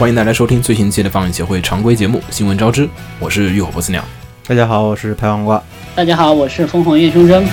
[0.00, 2.86] 欢迎大家收听最新期的放映协会常规节目《新闻招之》，
[3.18, 4.02] 我是浴火不死鸟。
[4.46, 5.62] 大家好，我是拍黄瓜。
[5.94, 7.44] 大家好，我是疯狂叶凶生。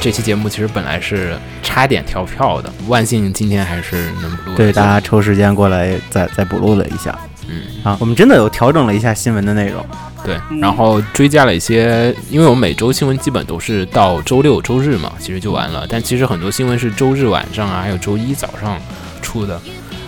[0.00, 4.56] 这期节目其实本来是差点跳票的，万幸今天还是能补录。
[4.56, 7.14] 对，大家抽时间过来再再补录了一下。
[7.48, 9.84] 嗯，啊，我们真的有调整了一下新闻的内容。
[10.24, 15.86] 对，然后追加了一些，因为我们每周新闻基本都是到周六周日嘛，其实就完了。
[15.88, 18.78] 但其实很多新闻是周日晚上啊，还有周一早上
[19.20, 19.60] 出的。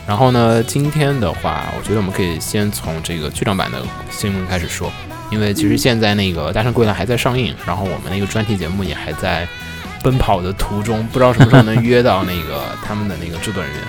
[0.06, 4.92] 然后呢，今天的话，我觉得我们可以先从这个剧场版的新闻开始说，
[5.30, 9.46] 因为其实现在那个《大圣归来》还在上映，然后我们那个专题节目也还在。
[10.02, 13.80] 奔跑的途中，不知道什么时候能约到那个他们的那个制作人员。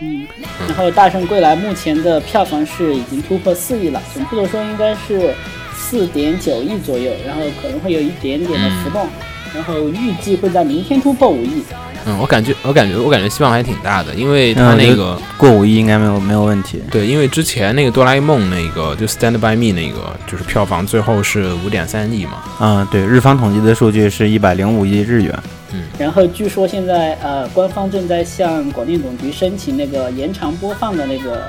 [0.00, 0.26] 嗯，
[0.68, 5.32] 然后《大圣归来》目前的票房是已经突破四亿了，准确的说应该是
[5.74, 9.08] 四点九亿左右，然后可能会有一点点的浮动，
[9.54, 11.62] 然后预计会在明天突破五亿。
[12.06, 16.82] 嗯，我感觉，我感觉，我感觉希望还挺大的，因为他那个过五亿应该没有没有问题。
[16.90, 22.42] 对，因为之前那个哆啦 A 梦那个就 Stand by Me 那个就是票房最后是五点三亿嘛。
[22.60, 25.32] 嗯，对，日方统计的数据是一百零五亿日元。
[25.74, 31.42] 嗯，然后据说现在呃，官方正在向广电总局申请那个延长播放的那个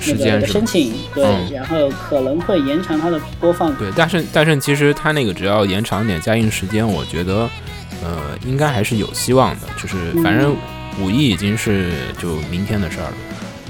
[0.00, 3.74] 时间申请，对，然后可能会延长它的播放。
[3.76, 7.48] 对，但是但是其实它那个只要延长点加映时间，我觉得。
[8.04, 10.56] 呃，应该还是有希望的，就是反正
[11.00, 13.14] 五一已经是就明天的事儿了，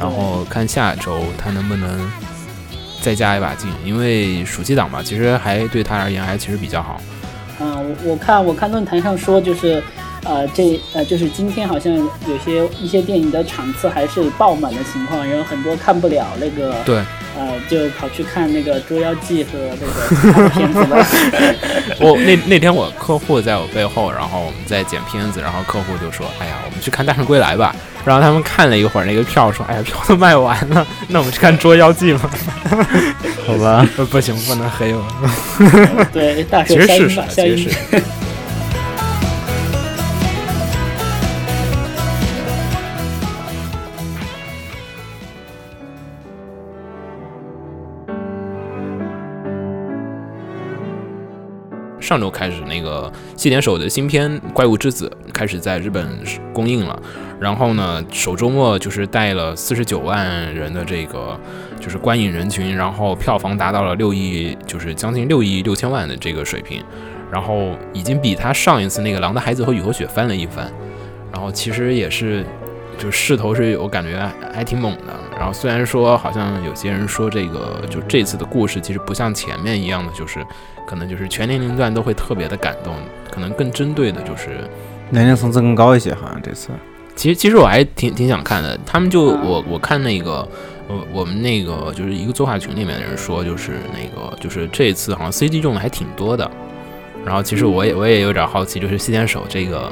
[0.01, 2.11] 然后看下周它能不能
[3.03, 6.99] 再加一把劲，因为暑期档嘛，其实还对他而言还其实比较好。
[7.63, 9.83] 嗯，我我看我看论坛上说就是。
[10.25, 16.99] 呃，这呃，就是今天好像有些一些电影的场次还是爆满的情况，然后很多看不了那个，对，
[17.37, 21.05] 呃，就跑去看那个《捉妖记》和那个 片子了。
[21.99, 32.31] 我那那天我客户在我背后，然后我们在剪片子，然后客户就说：“哎呀，我们去看《大圣归来》吧。”然后他们看了一会儿那个票，说：“哎呀，票都卖完了， 那我们去看《捉妖记》 吧。”
[33.47, 35.05] 好吧，不行，不能黑我。
[36.13, 38.03] 对，大学其实是，其实是。
[52.01, 53.11] 上周开始，那个
[53.43, 56.07] 细田守的新片《怪物之子》开始在日本
[56.53, 56.97] 公映了。
[57.41, 61.37] 然后呢，首周末就是带了四十九万人的这个
[61.81, 66.85] 就是观影人群，然后票房达到了六亿，就是将近六亿六千万的这个水平。
[67.33, 70.71] 然后已经比他上一次那个《狼的孩子和雨后雪》翻了一番。
[71.33, 72.47] 然后其实也是，
[72.97, 74.25] 就势头是我感觉
[74.55, 75.13] 还挺猛的。
[75.37, 80.47] 然后虽然说好像有些人说这个就这次的故事其实不像前面一样的就是。
[80.85, 82.93] 可能就是全年龄段都会特别的感动，
[83.33, 84.51] 可能更针对的就是
[85.11, 86.13] 年龄层次更高一些。
[86.13, 86.69] 好像这次，
[87.17, 88.79] 其实其实我还挺挺想看的。
[88.85, 90.47] 他们就我我看那个，
[90.87, 96.49] 我我们那个就是一个作画群里面的人说，就是那个就是这次好像 CG 用的还挺多的。
[97.25, 99.91] 然后其实我也我也有点好奇，就是西田守这个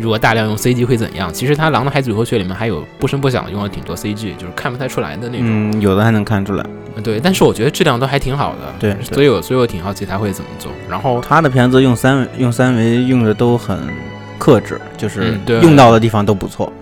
[0.00, 1.32] 如果大量用 CG 会怎样？
[1.32, 5.46] 其实他《狼的孩子与后雪》里面还有不声不响用了挺多 CG，就是看不太出来的那种。
[5.46, 6.64] 嗯，有的还能看出来。
[7.02, 8.74] 对，但是我觉得质量都还挺好的。
[8.78, 10.72] 对，所以我所以我挺好奇他会怎么做。
[10.88, 13.78] 然后他的片子用三用三维用的都很
[14.38, 16.72] 克制，就是用到的地方都不错。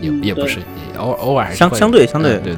[0.00, 0.60] 也也不是，
[0.98, 2.56] 偶偶尔相相对相对对对。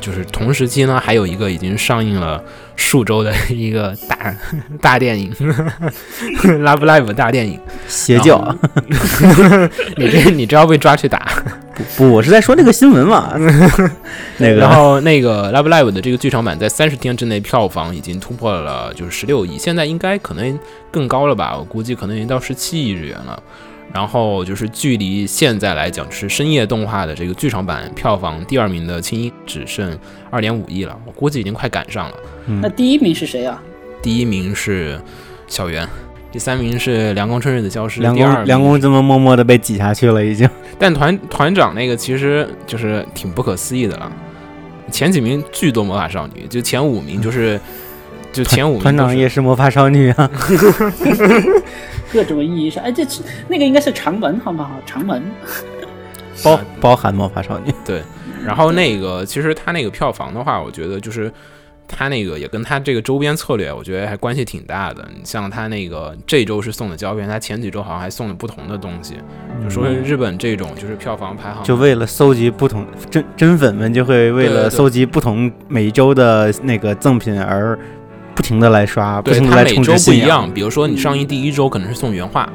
[0.00, 2.42] 嗯，就是同时期呢，还有一个已经上映了
[2.74, 4.34] 数周的一个大
[4.80, 5.32] 大电影，
[6.42, 8.56] 《Love Live》大电影，邪教。
[9.96, 11.26] 你这你这要被抓去打？
[11.96, 13.32] 不，我是在说那个新闻嘛。
[14.38, 20.58] 那个，然后那个《Love Live》的这个剧场版在三十天之内票房已经突破了，就是十六亿，现在应该可能
[20.90, 21.56] 更高了吧？
[21.56, 23.42] 我估计可能已经到十七亿日元了。
[23.92, 29.98] 然后就是距离现在来讲是深夜动画的这个剧场版票房第二名的《青音》只剩
[30.30, 32.14] 二点五亿了，我估计已经快赶上了。
[32.62, 33.60] 那第一名是谁啊？
[34.00, 35.00] 第一名是
[35.46, 35.86] 小圆，
[36.30, 38.00] 第三名是凉宫春日的消失。
[38.00, 40.48] 凉宫凉宫这么默默的被挤下去了，已经。
[40.78, 44.10] 但团团长那个其实就是挺不可思议的了，
[44.90, 47.60] 前几名巨多魔法少女，就前五名就是
[48.32, 48.82] 就前五名。
[48.82, 50.30] 团长也是魔法少女啊。
[52.12, 53.04] 各种意义上，哎，这
[53.48, 54.70] 那个应该是长门，好不好？
[54.84, 55.22] 长门
[56.42, 57.72] 包包含魔法少女。
[57.84, 58.02] 对，
[58.44, 61.30] 然后那个其实他那个票房的话，我觉得就是
[61.86, 65.06] 他那个也跟他这个周边策略，我觉得还关系挺大的。
[65.14, 69.16] 你像他那个这周是送的胶片，他前几周好像还送了不同的东西，
[69.62, 77.78] 就说日本这种就是票房排行，就为了搜集不同真真粉们就会为了搜集不同每周的那个赠品而。
[78.40, 80.50] 不停的来刷，对他每周不一样。
[80.50, 82.50] 比如说你上映第一周可能是送原画，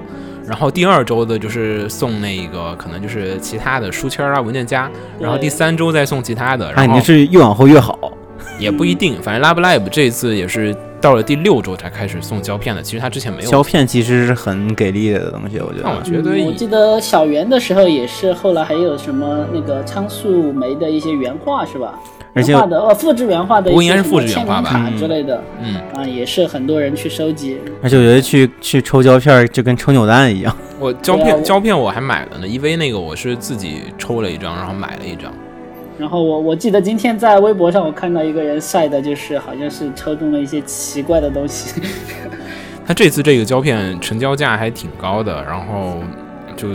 [0.48, 4.90] 然后第二周的就是送那个可能就是其他的书签啊、文件夹，
[5.20, 6.74] 然后第三周再送其他的。
[6.76, 8.00] 那肯定是越往后越好。
[8.58, 12.82] 也不一定，反正 Lab Lab 这次也是到了第六周才开始送胶片的。
[12.82, 15.90] 其实他之前没有胶片，其实是很给力的东西，我觉得。
[15.90, 22.00] 我觉得，我记得小圆的时候也是，后来还有什么那个仓树梅的一些原画是吧？
[22.36, 27.58] 原画的哦，复制原画的，不应该是复制原画吧之类的，嗯啊，也是很多人去收集。
[27.82, 30.56] 而且我觉得去去抽胶片就跟抽扭蛋一样。
[30.80, 35.32] 我胶片胶片我还买了呢，，EV 那个我是自己抽了一张，然后买了一张。
[35.98, 41.82] 然后我我记得今天在微博上我看到一个人晒的，就是好像是抽中了一些奇怪的东西。
[42.86, 46.00] 他这次这个胶片成交价还挺高的，然后
[46.58, 46.68] 就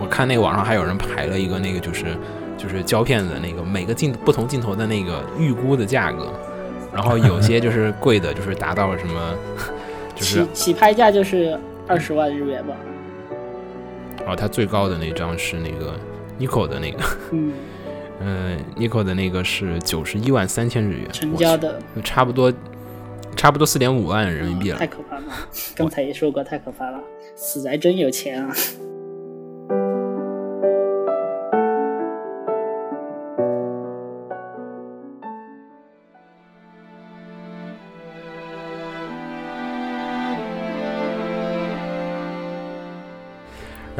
[0.00, 2.16] 我看那个网上还有人排了一个那个就是
[2.60, 6.30] 就是胶片的那个每个镜不同镜头的那个预估的价格，
[6.92, 9.34] 然后有些就是贵的，就是达到了什么，
[10.14, 12.74] 就是起起拍价就是二十万日元吧。
[14.26, 15.98] 哦，它最高的那张是那个
[16.38, 16.98] Nikon 的那个，
[17.32, 17.52] 嗯。
[18.22, 22.52] 嗯， Nico 的那个是九十一万三千日元成交的，差不多，
[23.34, 24.78] 差不多四点五万人民币了。
[24.78, 25.22] 太可怕了！
[25.74, 27.00] 刚才也说过，太可怕了，
[27.34, 28.54] 死宅真有钱啊！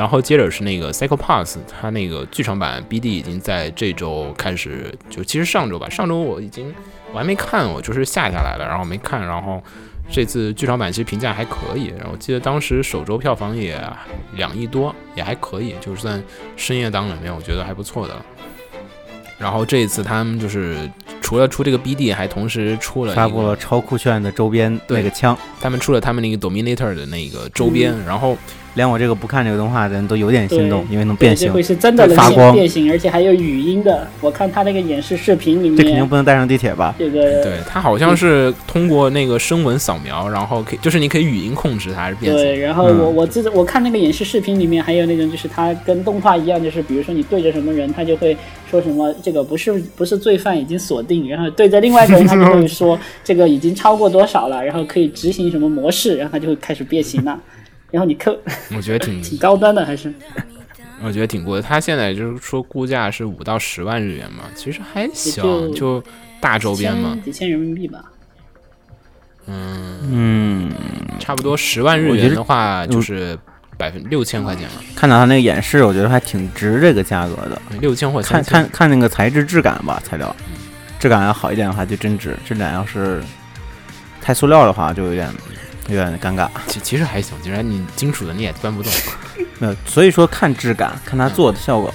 [0.00, 6.74] 然后接着是那个 Cycle Pass，它那个剧场版 BD 已经在这周开始，就其实上周吧，上周我已经
[7.12, 9.20] 我还没看，我就是下下来了，然后没看。
[9.20, 9.62] 然后
[10.10, 13.78] 这次剧场版其实评价还可以，然后我记得当时首周票房也
[14.36, 16.22] 两亿多，也还可以，就算
[16.56, 18.16] 深夜档里面，我觉得还不错的。
[19.36, 20.90] 然后这一次他们就是
[21.30, 28.36] 除了出这个 BD，还同时出了发布了超酷炫的周边那个枪，他们出了他们那个 Dominator 的那个周边，然后。
[28.74, 34.06] 连我这个不看这个动画的人都有点心动，因为能变形，这回是真的能变形，而且还有语音的。
[34.20, 36.94] 我看他那个演示视频里面，这肯定不能带上地铁吧？
[36.96, 42.40] 这个对他好像是通过那个声纹扫描，然后可以就是你可以语音控制它，还是变形。
[42.44, 48.36] 对，然后我我记得我看那个演示视频里面还有那种，就是它跟动画一样，就是比如说你对着什么人，他就会
[48.70, 57.38] 说什么这个不是不是罪犯已经锁定，然后对着另外一个人，他就 会说这个已经超过多少了，然后可以执行什么模式，然后他就会开始变形了。
[57.90, 58.36] 然后你扣，
[58.76, 60.12] 我觉得挺 挺高端的，还是？
[61.02, 61.62] 我觉得挺贵的。
[61.62, 66.02] 他现在就是说估价是五到十万日元嘛，其实还行，就
[66.40, 68.04] 大周边嘛，几千人民币吧。
[69.46, 70.70] 嗯嗯，
[71.18, 73.36] 差不多十万日元的话就是
[73.76, 74.74] 百分六千块钱了。
[74.94, 80.36] 看到他那个演示，我觉得还挺值这个价格的，六千或看看看那个材质质感吧，材料
[81.00, 83.20] 质感要好一点的话就真值，质感要是
[84.20, 85.28] 太塑料的话就有点。
[85.88, 88.92] 有点尴尬，其其实还行，既然你金属的你也搬不动，
[89.58, 91.92] 没有，所以说看质感，看它做的效果。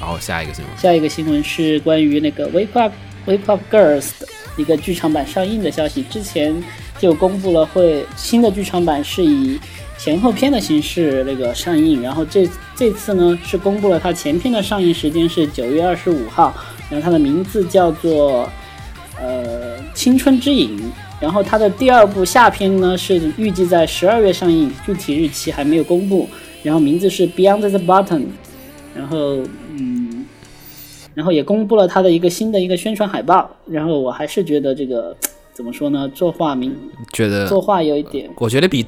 [0.00, 2.92] 然后下一个新闻，下一个新闻是关于那个《Wake Up
[3.24, 4.26] Wake Up Girls》的
[4.56, 6.60] 一个剧场版上映的消息，之前
[6.98, 9.60] 就公布了会新的剧场版是以
[10.06, 16.54] 前后篇的形式那个上映，然后这这次呢是公布了它前篇的上映时间是九月二十五号，
[16.88, 18.48] 然后它的名字叫做
[19.20, 20.80] 呃青春之影。
[21.20, 26.28] 然后它的第二部下篇呢是预计在十二月上映，具体日期还没有公布。
[26.62, 28.26] 然后名字是 Beyond the Button。
[28.94, 29.42] 然后
[29.72, 30.24] 嗯，
[31.14, 33.50] 然后也公布了它的一个新的一个宣传海报。
[33.66, 35.16] 然后我还是觉得这个
[35.52, 36.08] 怎么说呢？
[36.14, 36.76] 作画名
[37.12, 38.86] 觉得作画有一点，我觉得比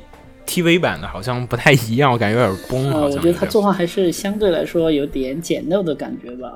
[0.48, 2.90] TV 版的好像不太一样，我感觉有点崩。
[3.02, 6.50] 我觉得他作画还是相对来说有点简陋的感觉吧。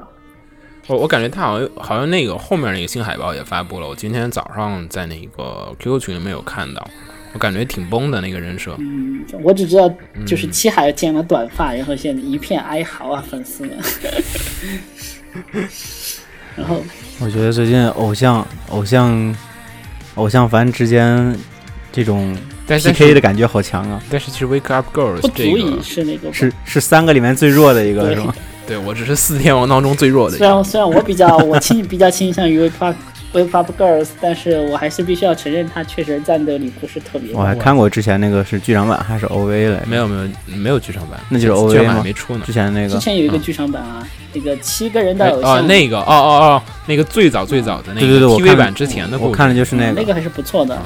[0.89, 6.85] 我我感觉他好像好像那个后面那个新海报也发布了，我今天早上在那个 QQ 群里面有看到，
[7.35, 8.75] 我感觉挺崩的那个人设。
[8.79, 9.89] 嗯，我只知道
[10.27, 13.79] 就是七海剪了短发，然后现在一片哀嚎啊，粉丝们。
[16.57, 16.83] 然后
[17.21, 19.37] 我觉得最近偶像偶像
[20.17, 21.35] 偶像番之间
[21.93, 24.01] 这种 PK 的感觉好强啊！
[24.11, 28.35] 但是其实 Wake Up Girls 不足以是那个是是三个里面最弱的一个，是吗？
[28.67, 30.39] 对我只是四天王当中最弱的。
[30.39, 32.97] 虽然虽然我比较我倾比较倾向于 Wake Up
[33.35, 37.33] Wake Up Girls，但是我还是必须要承认他确实战斗力不是特别。
[37.35, 39.81] 我还看过之前那个是剧场版还是 OV 嘞？
[39.87, 42.01] 没有没有没有剧场版，那就是 OV 吗？
[42.05, 42.43] 没出呢。
[42.47, 45.57] 之前那个之前有一个剧场版啊，那个七个人的偶像。
[45.57, 50.81] 哦，那个哦哦哦，那个最早最早的那个对对对，TV 版之前的，我看的就是那个，那个还是不错的。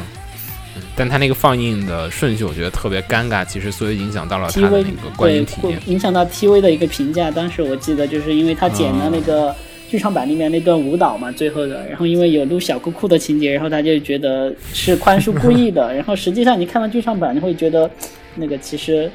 [0.97, 7.31] 但他那个放映的顺序，我觉得特别尴尬，其实所以影响到了他的那个观影体验，影响到 TV 的一个评价。
[7.31, 9.55] 当时我记得，就是因为他剪了那个
[9.91, 15.93] 剧场版里面那段舞蹈嘛，最后的，然后因为有录小裤裤的情节，然后他就觉得是宽恕故意的。
[15.95, 17.91] 然后实际上你看到剧场版，你会觉得
[18.35, 19.11] 那个其实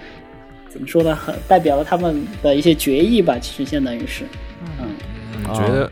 [0.70, 4.24] 怎么说呢，很代表了他们的一些决议吧，其实相当于是，
[4.80, 4.88] 嗯，
[5.36, 5.92] 嗯，哦觉得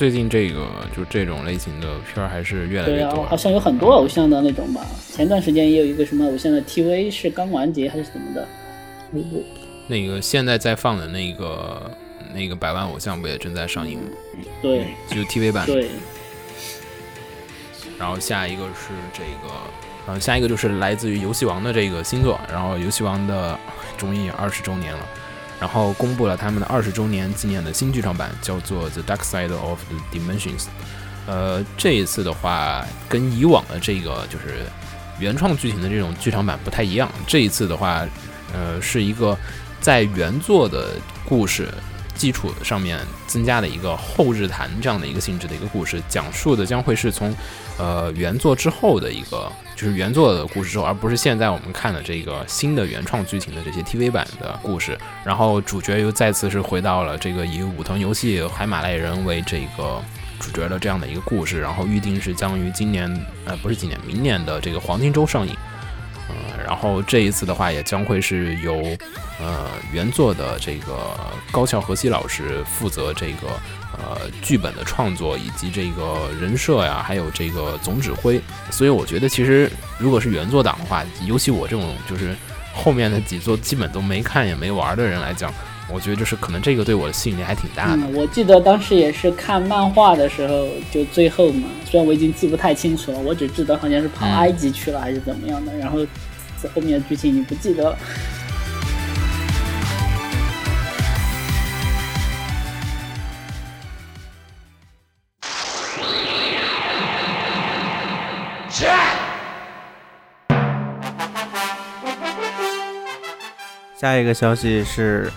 [0.00, 0.66] 最近这个
[0.96, 3.28] 就这种类型的片儿还是越来越多了。
[3.28, 4.80] 好像有很多偶像的那种吧。
[5.12, 8.48] 前段时间也有一个什么偶像的 TV 是刚完结还是怎么的，
[9.86, 11.90] 那个现在在放的那个
[12.32, 14.08] 那个百万偶像不也正在上映吗？
[14.62, 15.66] 对就 TV 版。
[15.66, 15.90] 对，
[17.98, 19.52] 然后下一个是这个，
[20.06, 23.58] 然后，下一个就是来自于游戏王的这个新作，然后游戏王的
[23.98, 25.06] 终于二十周年了，
[25.60, 30.62] 然后公布了他们的二十周年纪念的新剧场版，叫做《The Dark Side of the Dimensions》。
[31.26, 34.64] 呃，这一次的话，跟以往的这个就是
[35.18, 37.08] 原创剧情的这种剧场版不太一样。
[37.26, 38.06] 这一次的话，
[38.54, 39.36] 呃，是一个
[39.80, 40.94] 在原作的
[41.28, 41.68] 故事
[42.20, 47.34] 基础上面增加的一个后日谈这样的一个性质的一个故事，讲述的将会是从
[47.78, 54.98] 呃原作之后的一个，就是原作的故事之后，而不是现在我们看的这个新的原创剧情的这些 TV 版的故事。
[55.24, 60.02] 然后主角又再次是回到了这个以武藤游戏海马赖人为这个
[60.38, 63.10] 主角的这样的一个故事，然后预定是将于今年
[63.46, 65.56] 呃不是今年明年的这个黄金周上映。
[66.30, 68.74] 嗯，然后这一次的话，也将会是由
[69.40, 71.18] 呃原作的这个
[71.50, 73.48] 高桥和希老师负责这个
[73.92, 78.40] 呃剧本的创作以及这个人设呀，还有这个总指挥。
[78.70, 82.34] 所以我觉得，其实如果是原作党的话，尤其我这种就是
[82.72, 85.52] 后面的几作基本都没看也没玩的人来讲，
[85.92, 88.02] 我觉得就是可能这个对我的吸引力还挺大的。
[88.02, 95.98] 嗯，我记得当时也是看漫画的时候，就最后嘛，虽然我已经记不太清楚了，我只记得好像是跑嗯埃及去了还是怎么样的，然后
[96.74, 97.98] 后面的剧情已经不记得了。
[113.96, 115.30] 下一个消息是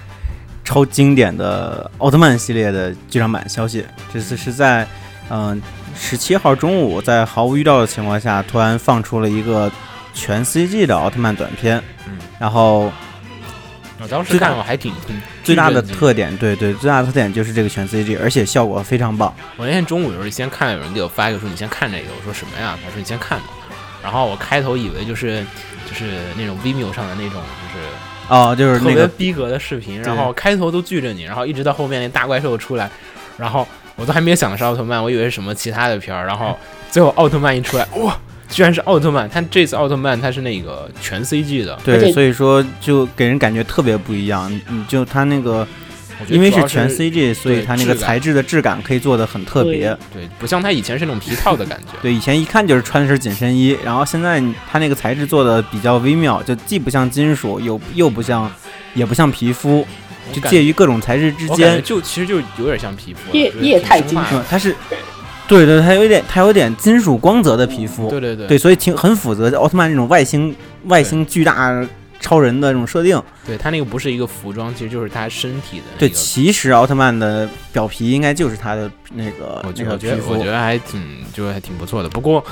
[0.64, 4.88] 超经典的奥特曼系列的剧场版消息，这次是在
[5.30, 5.62] 嗯
[5.96, 9.72] 十七号中午，在毫无预兆的情况下，突然放出了一个
[10.14, 12.92] 全 CG 的奥特曼短片，嗯，然后
[14.00, 19.34] 我当时看我还挺挺最大的特点，对对，最大的特点就是这个全 CG，而且效果非常棒。
[19.58, 22.78] 我那天中午有时候先看，有人给我发一个说你先看这个，我说什么呀？
[22.84, 23.46] 他说你先看吧。
[24.02, 25.46] 然后我开头以为就是
[25.90, 27.88] 就是那种 Vimeo 上的那种就是
[28.30, 32.90] 哦，就是特那个别逼格的视频，然后开头都拒着你，然后一直到后面那大怪兽出来，
[33.38, 36.58] 然后我都还没有想是奥特曼，我以为是什么其他的片儿，然后
[36.90, 38.18] 最后奥特曼一出来，哇，
[38.50, 39.28] 居然是奥特曼！
[39.30, 44.52] 他这次奥特曼他是那个全 CG 的，而对，且所以说就给人感觉特别不一样。
[44.70, 45.68] 你就他那个，
[46.30, 49.96] 因为是全 CG，所以它那个材质的质感可以做的很特别。
[50.14, 51.94] 对，不像它以前是那种皮套的感觉。
[52.02, 58.52] 对，以前一看就是穿的是紧身衣，然后现在它那个材质做的比较微妙，就既不像金属，又又不像，
[58.94, 59.86] 也不像皮肤，
[60.32, 61.82] 就介于各种材质之间。
[61.84, 64.76] 就其实就有点像皮肤，液液态金属它是，
[65.48, 68.10] 对对，它有点，它有点金属光泽的皮肤。
[68.10, 71.70] 对对对对，所以挺很符合奥特曼那种外星外星巨大
[72.24, 73.22] 超人的这种设定。
[73.46, 80.52] 对，他那个不是一个服装，其实就是他身体的那对，其实奥特曼的表皮应该就是他的那个我觉那个皮肤我觉得我觉。
[80.52, 81.02] 得还挺
[81.32, 82.44] 就还挺不错的，不过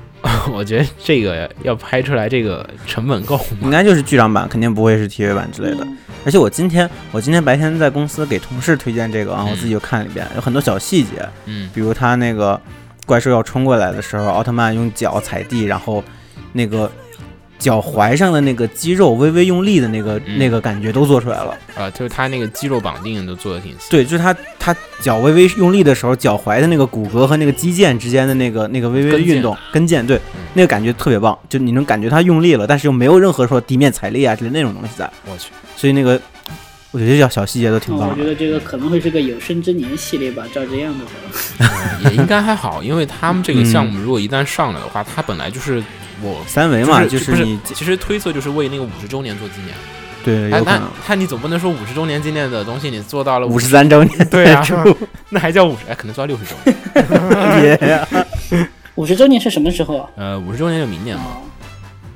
[0.50, 3.58] 我觉得这个要拍出来这个成本够吗？
[3.62, 5.84] 应该就是剧场版，肯定不会是 TV 版之类的。
[5.84, 12.60] 嗯而且我今天我今天白天在公司给同事推荐这个啊，嗯我自己又看了一遍，有很多小细节，嗯，比如他那个
[13.06, 16.02] 怪兽要冲过来的时候，奥特曼用脚踩地，然后
[16.52, 16.90] 那个
[17.58, 20.38] 脚踝上的那个肌肉微微用力的那个、嗯。
[20.38, 21.56] 那个感觉都做出来了。
[21.74, 23.86] 啊，就是他那个肌肉绑定都做的挺细。
[23.90, 30.06] 对，就是他他脚微微用力的时候，脚踝的那个骨骼和那个肌腱之间的那个那个微微的运动，跟腱。
[30.06, 36.20] 对嗯，那个感觉特别棒，就你能感觉他用力了，但是又没有任何说地面踩力啊之类那种东西在，我去，所以那个
[36.90, 38.08] 我觉得小小细节都挺嗯棒。
[38.08, 38.14] 的。
[38.14, 41.04] 我觉得这个可能会是个有生之年系列吧，照这样的。
[41.04, 45.82] 话，也应该还好，因为他们这个项目如果一旦上来的话，它本来就是
[46.22, 49.74] 我三维嘛，就就是你其实推测就是为那个五十周年做纪念。
[50.24, 54.60] 对哎那有可能那你总不能说五十周年纪念的东西你做到了五十三周年对啊
[55.30, 55.84] 那还叫五十？
[55.88, 57.78] 哎，可能做到六十周年。
[58.50, 60.10] 别 五十周年是什么时候啊？
[60.16, 61.24] 呃，五十周年就明年嘛。
[61.26, 61.42] 哦，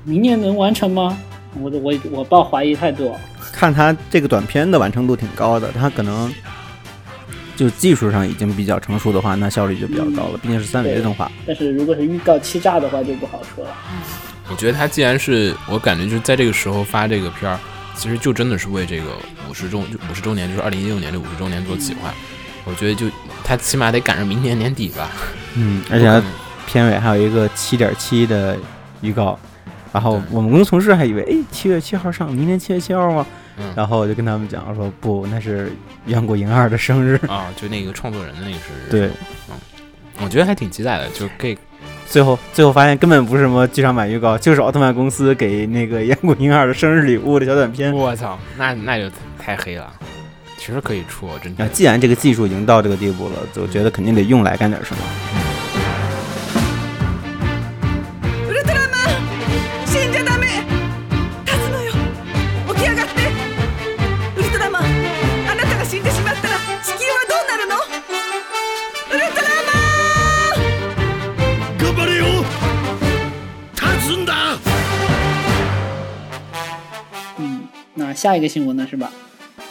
[0.03, 1.17] 明年能完成吗？
[1.61, 3.15] 我我我抱怀疑态度。
[3.53, 6.33] 看他这个短片的完成度挺高的，他可能
[7.61, 11.31] 就技术上已经比较成熟的话，那效率就比较高了，毕竟是三维的动画。
[11.47, 13.77] 但是如果是预告欺诈的话，就不好说了。
[14.49, 17.61] 我觉得他既然是我感觉就是在这个时候发这个片儿，
[17.95, 19.11] 其实就真的是为这个
[19.47, 22.15] 五十周五十周年，就是二零一六年这五十周年做企划。
[22.65, 23.07] 我觉得就
[23.45, 25.11] 他起码得赶上明年年底吧。
[25.55, 26.23] 嗯，而且他
[26.67, 28.57] 片尾还有一个七点七的
[29.03, 29.39] 预告，
[29.93, 33.27] 然后我们公司同事还以为，哎，七月七号上，明年七月七号吗？
[33.59, 35.67] 嗯然后我就跟他们讲，我说不，那是
[36.07, 37.21] 《远古银二》的生日。
[37.27, 39.07] 啊，就那个创作人的那个生日，对，
[39.51, 39.55] 嗯
[40.23, 41.59] 我觉得还挺期待的，就可以
[42.07, 47.93] 最后最后发现根本不是什么剧场版预告，就是奥特曼公司给那个《远古银二》的生日礼物的小短片。
[47.93, 49.93] 我操，那那就太黑了，
[50.57, 51.65] 其实可以出，真的。
[51.65, 55.03] 啊，既然这个技术已经到这个地步了，我觉得肯定得用来干点什么。
[78.21, 79.11] 下一个新闻呢是吧？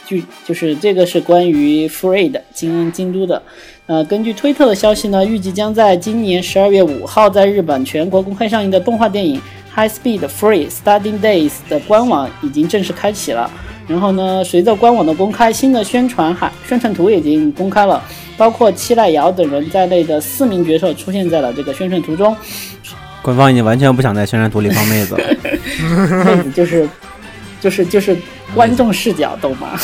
[0.04, 3.40] 就就是这个是关于 Free 的京京都的，
[3.86, 9.40] 呃，根据推特的消息呢，预计将在今年十二月五号在日本全国公开上映的动画电影
[9.72, 13.48] 《High Speed Free Studying Days》的官网已经正式开启了。
[13.86, 18.02] 然后呢，随着官网的公开，新的宣传海宣传图已经公开了，
[18.36, 22.36] 包括七濑遥等人在内的四名角色出现在了这个宣传图中。
[23.22, 25.20] 官方已经完全不想在宣传图里放妹子了。
[26.24, 26.88] 妹子就是
[27.60, 28.16] 就是就是
[28.54, 29.78] 观众视角，懂吗？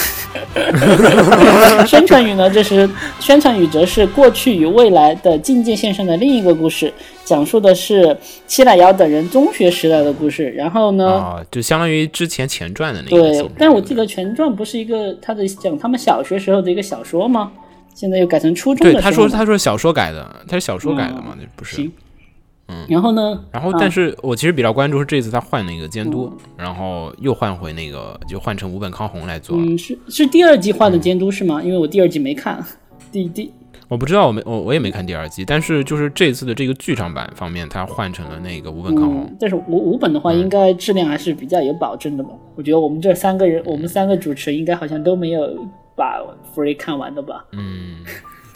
[1.86, 2.88] 宣传语呢，这是
[3.20, 6.92] 宣传语，则是过去与未来的境界线上的另一个故事，
[7.24, 8.16] 讲述的是
[8.46, 10.50] 七濑遥等人中学时代的故事。
[10.50, 17.52] 然后呢，啊，就相当于之前前传的那个对。，但我记得前传不是一个他的讲他们小学时候的一个小说吗？
[17.94, 21.92] 现在又改成初中的对，他说他说小说改的，他是小说改的嘛，那不是行。
[22.88, 23.44] 然后呢？
[23.50, 29.56] 然后，啊但是我其实比较关注是这次他换了一个监督，然后又换回那个，就换成五本康弘来做。
[29.56, 31.62] 嗯，是是第二季换的监督是吗？
[31.62, 32.64] 因为我第二季没看，
[33.12, 33.52] 第第
[33.88, 39.22] 我不知道，我没我我也没看第二季，但是就是这次的这个剧场版方面，他换成了那个五本康弘。
[39.22, 42.30] 嗯，但是五五本的话，应该质量还是比较有保证的吧？
[42.56, 46.20] 我觉得我们这三个人，我们三个主持人应该好像都没有把
[46.54, 47.44] Free 看完的吧？
[47.52, 47.98] 嗯，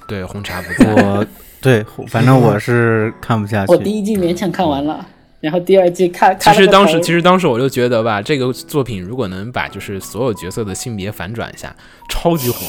[0.08, 1.26] 对，红茶不在。
[1.60, 3.76] 我对，反正我是看不下去我。
[3.78, 5.06] 第一季勉强看完了，
[5.40, 6.36] 然后第二季看。
[6.38, 11.74] 其实当时，其实当时我就觉得吧，这个作品如果能把就是所有角色的性别反转一下，
[12.08, 12.66] 超级火，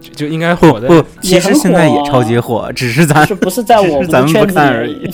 [0.00, 5.10] 就 就应该火的，不，其实现在也超级火，只是咱是不是在我们 咱们不圈子里而已。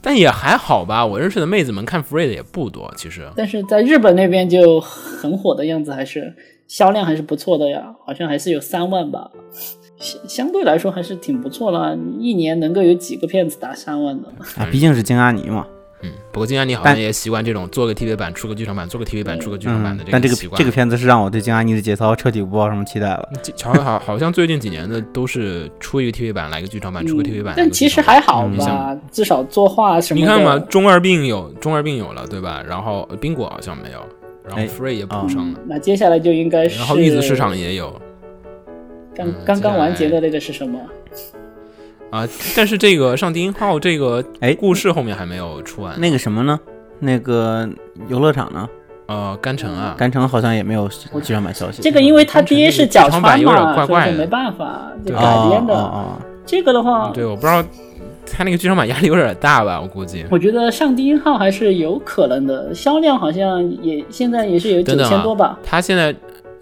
[0.00, 1.04] 但也还好吧。
[1.04, 3.26] 我认识的妹子们看 Free 的也不多，其实。
[3.34, 6.34] 但是在日本那边就很火的样子，还是
[6.68, 9.30] 销量还是不错的呀，好像还是有三万吧。
[9.98, 14.28] 相相对来说还是挺不错了，一年能够有几个片子打三万的？
[14.56, 15.66] 啊，毕竟是金阿尼嘛。
[16.02, 20.58] 嗯，不过金阿尼好像也习惯这种做个 TV 版出个剧场版，做个 TV 版出个剧场版的，嗯但这个习惯。
[20.58, 23.26] 这个片子是让我对金阿尼的节操彻底不抱什么期待了。
[23.62, 27.54] 好好好像最近几年的都是出一个 TV 版，来个剧场版，出个 TV 版。
[27.54, 30.26] 嗯但其实还好嗯吧，至少作画什么的。
[30.26, 32.62] 你看嘛，中二病有中二病有了，对吧？
[32.68, 34.00] 然后呃冰果好像没有，
[34.46, 37.98] 然后哎 Free 也补上了，那接下来就应该是，然后玉子市场也有
[39.14, 40.78] 刚嗯刚刚完结的那个是什么？
[42.10, 42.28] 啊。
[42.56, 45.98] 但是这个上帝音号这个哎故事后面还没有出完。
[46.00, 46.58] 那个什么呢？
[47.00, 47.68] 那个
[48.08, 48.68] 游乐场呢？
[49.06, 50.88] 呃，甘城啊，甘城好像也没有
[51.22, 51.82] 剧场版消息。
[51.82, 55.74] 这个因为他爹是角川剧场版有点嘛，怪怪的所以没办法改编的。
[55.74, 57.62] 哦哦这个的话，对，我不知道
[58.26, 60.24] 他那个剧场版压力有点大吧，我估计。
[60.30, 65.58] 我觉得上低音号还是有可能的，销量好像也现现在也是有九等等啊千多吧。
[65.62, 66.14] 他现在，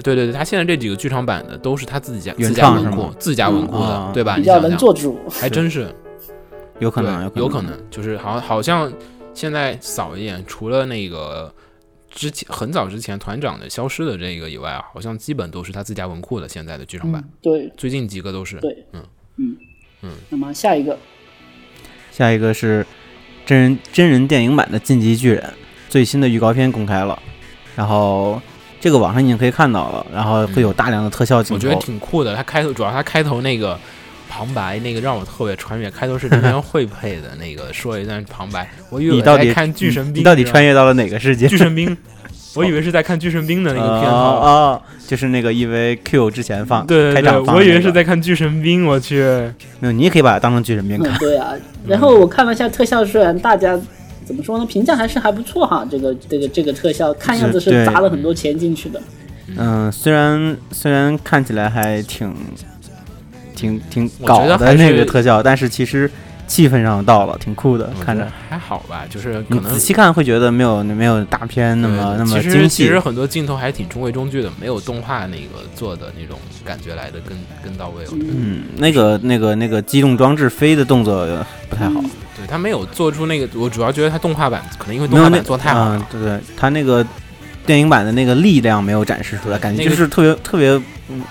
[0.02, 4.36] 对对对，他现在这几个剧场版的都是他自己家自家文库自家文库的，嗯对吧？
[4.36, 5.94] 比较你想想，能做主，还真是。
[6.80, 8.92] 有可能，有可能，就是好好像
[9.34, 11.52] 现在扫一眼，除了那个
[12.10, 17.72] 之前很早之前团长的消失的这个以外啊，好像基本都是他自家文库的现在的剧场版，嗯，对。
[17.76, 18.56] 最近几个都是。
[18.56, 19.02] 对，嗯。
[19.36, 19.56] 嗯。
[20.00, 20.10] 嗯。
[20.28, 20.98] 那么下一个，
[22.10, 22.84] 下一个是
[23.46, 25.40] 真人真人电影版的《进击巨人》
[25.88, 27.16] 最新的预告片公开了，
[27.76, 28.42] 然后
[28.82, 31.68] 这个网上已经可以看到了，然后会有大量的特效镜头。
[31.68, 32.34] 我觉得挺酷的。
[32.34, 33.78] 它开头主要它开头那个
[34.28, 41.46] 旁白那个让我特别穿越，开头是真人会配的那个说一段旁白，我以为我在你到底看巨神兵，你你到底穿越到了哪个世界？
[41.46, 41.96] 巨神兵？
[42.54, 44.16] 我以为是在看巨神兵的那个片头。
[44.18, 49.22] 哦哦，就是那个 EVQ 之前放对对对，开场放、我以为是，在看巨神兵，我去。
[49.80, 51.52] 没有，你也可以把它当成巨神兵嗯看。，对啊。
[51.86, 53.78] 然后我看了一下特效，虽然大家
[54.24, 55.86] 怎么说呢，评价还是还不错哈。
[55.90, 59.00] 这个这个这个特效，看样子是砸了很多钱进去的。
[59.56, 62.34] 嗯，虽然虽然看起来还挺
[63.54, 66.10] 挺挺搞的那个特效，但是其实
[66.46, 68.26] 气氛上到了，挺酷的，看着。
[68.48, 72.98] 还好吧，就是可能你仔细看会觉得没有没有大片那么那么其实精细其实。
[72.98, 78.04] 很多镜头还挺中规中矩的，没有动画那个做的那种感觉来的更更到位。
[78.12, 81.26] 嗯，那个那个那个机动装置飞的动作
[81.68, 82.00] 不太好。
[82.00, 82.10] 嗯
[82.42, 87.06] 对他没有做出那个，我主要觉得他动画版可能因为动画版做太好了，嗯对对，他那个
[87.64, 90.82] 电影版的那个力量没有展示出来，感觉就是特别特别无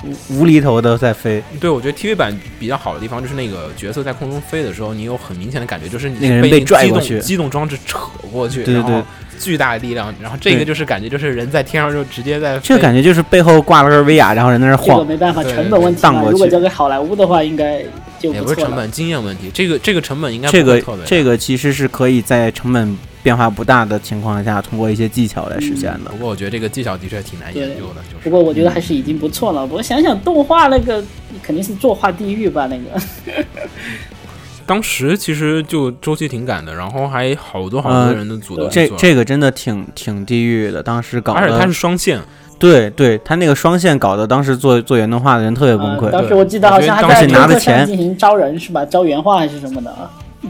[0.04, 8.00] 无无厘头的在飞，对，我觉得 TV 版比较好的地方就是那个角色在空中飞的时候，你有很明显的感觉，就是你那个人被拽过去机动装置扯
[8.32, 9.08] 过去，对对对然后
[9.40, 16.14] 巨大的力量，然后这个就是感觉就是人在天上就直接在飞，这个感觉就是背后挂了根威亚，然后人在那晃这个晃，没办法，成本问题嘛。
[16.14, 17.84] 荡过去如果交给好莱坞的话，应该
[18.22, 18.50] 就也不。
[18.50, 26.18] 是成本经验问题，这个这个成本应该这个这个其实是可以在成本变化不大的情况下，通过一些技巧来实现的不。
[26.18, 29.66] 过我觉得这个技巧的确挺难研究的，就是不过我觉得还是已经不错了。
[29.66, 31.04] 我想想，动画那个
[31.42, 32.68] 肯定是作画地狱吧？
[32.68, 33.02] 那个
[34.66, 42.22] 当时其实就周期挺赶的，然后还好多好多呃人的组都这这个真的挺挺地狱的，当时搞而且它是双线，
[42.62, 46.06] 对对，他那个双线搞的，当时做做原动画的人特别崩溃。
[46.06, 48.86] 呃当时我记得好像还我在觉得当时拿的钱进行招人是吧？
[48.86, 50.10] 招原画还是什么的啊？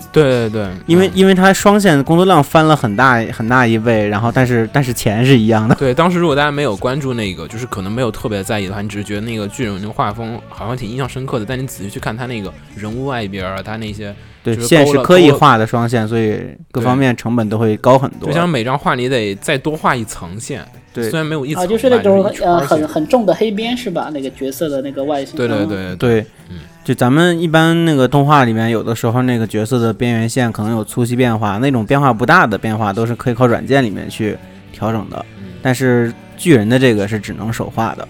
[0.10, 5.76] 对对对，嗯因为因为他双线工作量翻了很大很大一倍，然后但是但是钱是一样的。
[5.76, 16.40] 对，当时如果大家没有关注那个，就是可能没有特别在意的话，你只是觉得那个巨人那个画风好像挺印象深刻的，但你仔细去看他那个人物外边他那些，对，线是刻意画的双线，所以
[16.72, 18.34] 各方面成本都会高很多就。
[18.34, 24.10] 像每张画你得再多画一层线，对虽然没有一层啊，就是那种呃很很重的黑边是吧？
[24.14, 25.36] 那个角色的那个外形。
[25.36, 34.38] 对对嗯对对嗯，就咱们一般那个动画里面，有的时候那个角色的边缘线可能有粗细变化，那种变化不大的变化都是可以靠软件里面去
[34.74, 35.26] 调整的。
[35.40, 38.08] 嗯但是巨人的这个是只能手画的。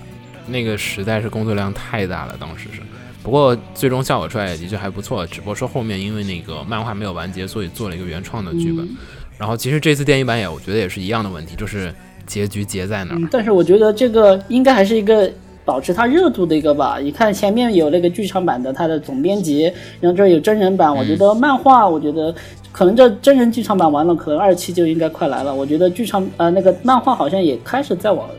[0.47, 2.81] 那个实在是工作量太大了，当时是。
[3.21, 8.83] 不过最终效果出来也的确还不错，只不过说后面因为那个漫画没有完结，所以做了一个原创的剧本。
[8.85, 8.97] 嗯
[9.37, 11.91] 然后其实这次电影版也我觉得也是一样的问题，就是
[12.31, 13.17] 结局结在哪儿？
[13.17, 15.29] 嗯，但是我觉得这个应该还是一个
[15.65, 16.97] 保持它热度的一个吧。
[17.01, 19.63] 你看前面有那个剧场版的它的总编辑，
[19.99, 22.33] 然后这儿有真人版，我觉得漫画，我觉得
[22.71, 25.53] 可能这真人剧场版完了，可能二期就应该快来了。
[25.53, 28.29] 我觉得剧场呃那个漫画好像也开始在往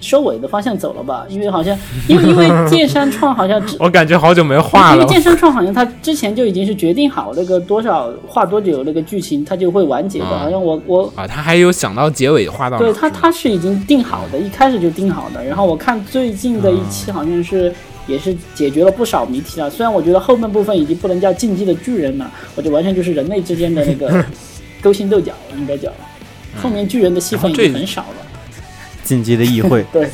[0.00, 1.76] 收尾的方向走了吧，因为好像
[2.08, 5.06] 因为因为 剑山创好像之我感觉好久没画了因为。
[5.06, 10.26] 剑山创好像他之前就已经是决定好那个多少画多久那个剧情，他就会完结的。
[10.26, 15.44] 嗯好像我我啊，他还有想到结尾画到对他他是已经定好的，一开始就定好的。
[15.44, 17.72] 然后我看最近的一期好像是。
[18.08, 24.24] 也是解决了不少谜题了，虽然我觉得后半部分已经不能叫进击的巨人了，我就完全就是人类之间的那个
[24.80, 25.90] 勾心斗角，应该叫。
[26.56, 28.16] 后面巨人的戏份已经很少了。
[29.08, 30.06] 进击的议会 对，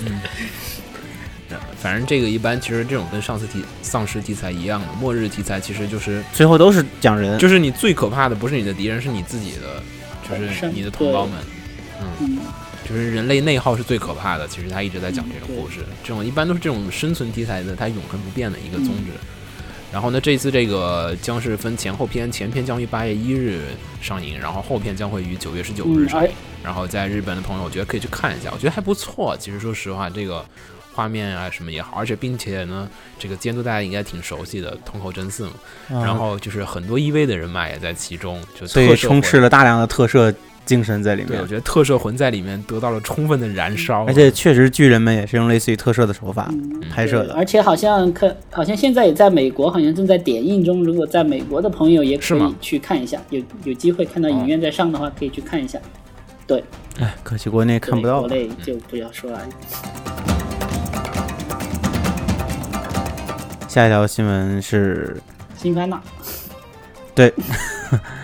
[1.83, 9.83] 反正这个一般，其实这种跟上次题丧尸题材一样的，末日题材其实就是最后都是讲人，就是你最可怕的不是你的敌人，是你自己的，
[10.29, 11.35] 就是是你的同胞们。
[12.01, 12.39] 嗯，
[12.89, 14.47] 就是人类内耗是最可怕的。
[14.47, 19.13] 其实他一直在讲这种故事，这种一般都是这种生存题材的，它永恒不变的一个宗旨。
[19.95, 23.61] 然后呢，这次这个将是分前后篇，前篇将于八月一日
[24.03, 26.31] 上映，然后后篇将会于九月十九日上映。
[26.65, 29.37] 然后在日本的朋友，我觉得可以去看一下，我觉得还不错。
[29.39, 30.45] 其实说实话，这个
[30.93, 35.53] 画面啊什么也好，而且并且呢，这个监督大家应该挺熟悉的，通口真嗣嘛。
[35.91, 41.47] 嗯然后就是很多 EV 的人马也在其中，就所以充斥了大量的特摄精神在里对，面我。
[41.47, 47.35] 觉得特摄魂在里面得到了充分的燃烧，而且确实，巨人们也是用类似于特摄的手法嗯拍摄的。
[47.35, 50.83] 而且好像可好像现在也在美国，好像正在点映中。
[50.85, 55.79] 如果在美国的朋友也可以去看一下，有有机会看到影院在上的话，可以去看一下。
[56.47, 56.63] 对
[57.01, 58.29] 哎，可惜国内看不到国。
[58.29, 59.41] 内就不要说了。
[63.69, 65.17] 下一条新闻是
[65.57, 66.01] 新番呐，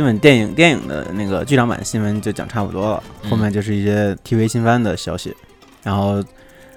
[0.00, 5.36] 基本电影电影的那个剧场版新闻就讲差不多了，嗯后面就是一些 TV 新番的消息。
[5.82, 6.24] 然后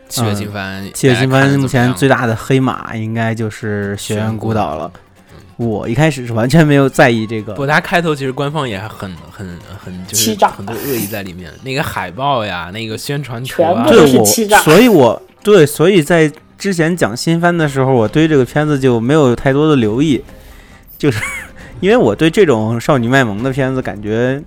[0.10, 4.92] 七月新番，七月新番目前最大大的黑马应该就是《学院孤岛》了。
[4.94, 20.22] 嗯我一开始是完全没有在意这个不，，它开头其实官方也很很很就是欺诈很多恶意在里面，那个海报呀，那个宣传图啊全部，都对我，是欺诈所以我对，所以在之前讲新番的时候，我对这个片子就没有太多的留意，
[20.98, 21.22] 就是
[21.84, 24.42] 因为我对这种少女卖萌的片子感觉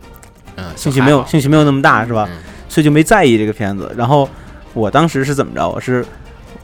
[0.57, 2.27] 嗯，兴趣没有兴趣没有那么大，是吧？
[2.31, 2.37] 嗯
[2.69, 3.95] 所以就没在意这个片子。
[3.97, 4.29] 然后
[4.73, 5.69] 我当时是怎么着？
[5.69, 6.05] 我是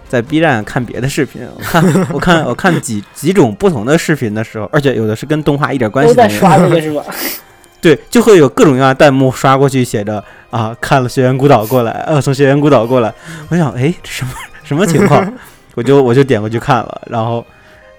[0.09, 6.29] 在 B 站看别的视频，我看 我看我看几几种不同的视频的时候，而且有的是跟动画一点关系都没有。
[6.29, 7.05] 在刷这个是吧？
[7.83, 13.13] 对，就会有各种各样的弹幕刷过去，写着啊，看了学员孤岛过来，呃，从学员孤岛过来。
[13.49, 14.33] 我想，哎，什么
[14.65, 15.33] 什么情况？
[15.75, 17.45] 我就我就点过去看了，然后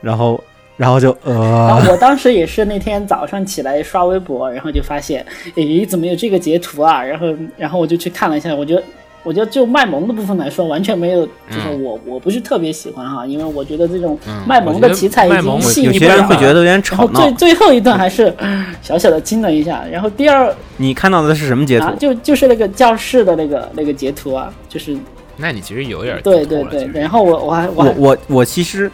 [0.02, 0.42] 然后
[0.76, 7.04] 然后就然呃后，我当时也是那天早上起来刷微博，然后就发现，诶，怎么有这个截图啊？
[7.04, 8.84] 然后然后我就去看了一下，我觉得
[9.24, 16.16] 我觉得就卖萌的部分来说，完全没有，就是嗯我、我不是特别喜欢哈，因为我觉得这种嗯卖萌的题材已经细有腻不了了。
[16.16, 17.34] 些人会觉得有点然吵闹最。
[17.34, 18.34] 最后一段还是
[18.82, 21.96] 小小的惊了一下，然后第二你看到的是什么截图啊，？
[22.00, 24.98] 就就是那个教室的那个那个截图啊，就是
[25.38, 28.92] 那你其实有点对对对，然后我我还我我我其实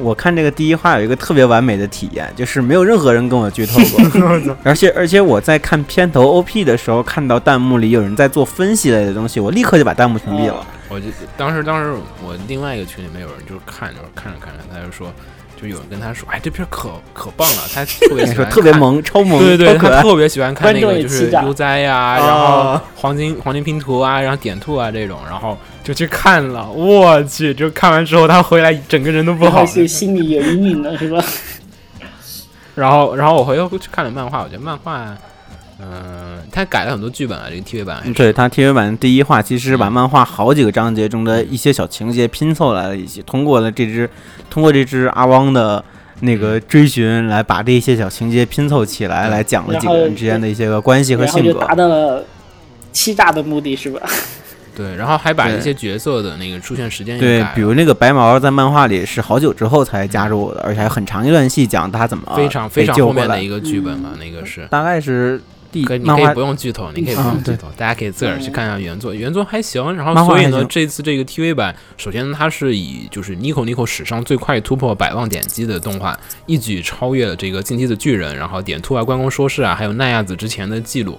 [0.00, 10.66] 我看这个第一话有一个特别完美的体验，就是没有任何人跟我剧透过， 而且而且我在看片头 OP 的时候，看到弹幕里有人在做分析类的东西，我立刻就把弹幕屏蔽了。
[10.88, 11.06] 我就
[11.36, 11.92] 当时当时
[12.24, 15.12] 我另外一个群里面有人就是看着看着看着，他就说，
[15.60, 18.48] 就有人跟他说，哎，这片可可棒了，他特别说 喜欢。
[18.48, 19.78] 特别萌，超萌，对对对。
[19.78, 31.22] 他特别喜欢看那个就是悠哉呀，然后哦黄金黄金拼图啊，然后点兔啊这种，然后就去看了，我去，就看完之后他回来整个人都不好然后，是心里有阴影了，是吧？
[32.76, 35.16] 然后然后我回头去看了漫画，我觉得漫画，
[35.80, 44.08] 嗯、他改了很多剧本啊，这个 TV 版对他 TV 版第一话其实把嗯漫画好几个章节中的一些小情节拼凑来了一起，通过了这只
[44.50, 45.84] 通过这只阿汪的
[46.20, 51.74] 那个追寻来把这些小情节拼凑起来，来讲了几个人之间的一些个关系和性格然后就达。
[51.74, 52.24] 到了
[52.90, 54.00] 欺诈的目的，是吧？
[54.74, 64.66] 对，然后还把一些角色的那个出现时间对比如那个白毛在漫画里是好久之后才加入的，而且还很长一段戏讲他怎么非常非常后面的一个剧本嘛，那个是。
[64.70, 69.94] 大概是第可以，你可以不用剧透，你可以不用剧透，大家可以自个儿去看一下原作，原作还行。
[69.94, 81.18] 然后所以呢，这次这个 TV 版，首先它是以就是 Nico Nico 史上最快突破百万点击的动画，一举超越了这个《进击的巨人》，然后点兔啊、关公说事啊，还有奈亚子之前的记录。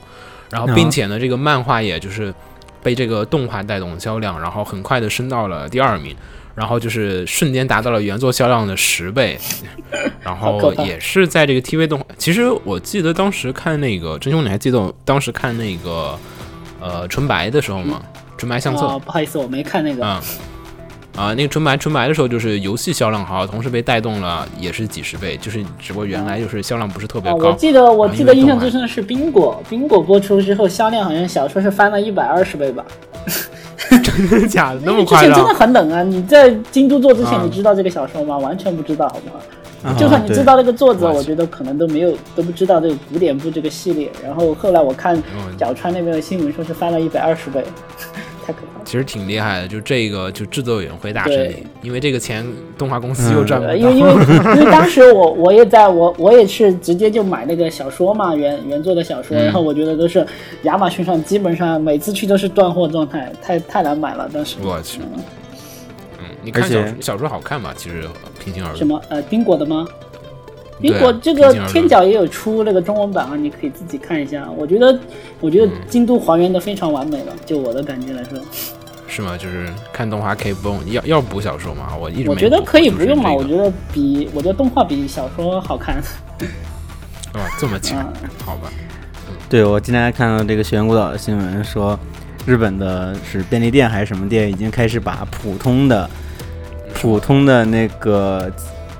[0.49, 2.33] 然后，并且呢，这个漫画也就是
[2.81, 6.15] 被这个动画带动销量，然后很快的升到了第二名。
[6.55, 9.37] 然后就是瞬间达到了原作销量的十倍，
[10.21, 12.05] 然后也是在这个 TV 动画。
[12.17, 16.17] 其实我记得当时看那个真凶，你还记得我当时看那个
[16.79, 18.01] 呃纯白的时候吗？
[18.37, 20.03] 纯白相册，哦，不好意思，我没看那个。
[20.03, 20.21] 嗯。
[21.15, 27.49] 啊，那个纯白纯白的时候，就是游戏销量好，同时被带动了，也是几十倍，就是只不过原来就是销量不是特别啊，高。
[27.49, 32.85] 我记得我啊记得印象最深的是冰果，冰果播出之后销量好像小说是翻了一百二十倍吧。
[34.03, 34.79] 真的假的？
[34.83, 35.53] 那么夸之前真的？
[35.53, 36.03] 很冷啊！
[36.03, 38.37] 你在京都做之前，啊你知道这个小说吗？
[38.37, 39.39] 完全不知道，好不好？
[39.81, 44.11] 啊就算你知道那个作者，我我觉得可能都没有都不知道这个古典部这个系列。
[44.21, 47.63] 然后后来我看嗯角川那边的新闻说是翻了一百二十倍，
[48.49, 48.85] 太可怕了。
[48.85, 52.45] 其实挺厉害的，就这个就制作委员会大胜利，因为这个钱
[52.77, 53.73] 动画公司又赚不到。
[53.73, 54.11] 呃，因为因为
[54.55, 60.25] 因为当时我我也在我我也是直接就买那个小说嘛，原原作的小说，嗯然后我觉得都是
[60.63, 64.27] 亚马逊上基本上每次去都是断货状态，太太难买了。
[64.33, 65.21] 当时我去，嗯
[66.19, 67.71] 嗯，你看小说小说好看吗？
[67.77, 68.03] 其实
[68.43, 69.85] 平心而论，什么呃冰果的吗？
[70.81, 74.49] 对啊冰果这个天角也有出那个中文版啊，你可以自己看一下。
[74.55, 74.99] 我觉得
[75.39, 78.39] 我觉得嗯京都还原的非常完美了，就我的感觉来说，
[79.07, 79.37] 是吗？
[79.37, 81.95] 就是看动画可以不用要要补小说吗？
[81.99, 83.31] 我一直我觉得可以不用嘛。
[83.31, 86.01] 我觉得比我觉得动画比小说好看。
[87.33, 88.71] 哇这么强，嗯好吧？
[89.49, 91.99] 对，我今天还看到这个学员孤岛的新闻说，
[92.45, 96.09] 日本的是便利店还是什么店，已经开始把普通的
[96.93, 98.51] 普通的那个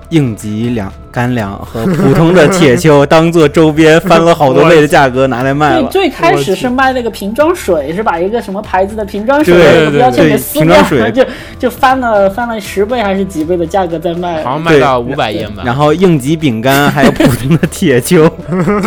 [0.10, 5.90] 应急粮干粮和普通的铁锹 当做周边，翻了好多倍的价格拿来卖最了。
[5.90, 11.26] 最开始是卖那个瓶装水，是把一个什么牌子的瓶装水对那个标签给撕掉装水了， 就
[11.60, 14.44] 就翻了翻了十倍还是几倍的价格在卖。
[14.44, 15.64] 好像卖到五百烟吧。
[15.66, 18.30] 然后应急饼干还有普通的铁锹，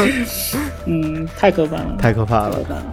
[0.87, 2.65] 嗯，太可怕了，太可怕了太可。
[2.65, 2.85] 怕了。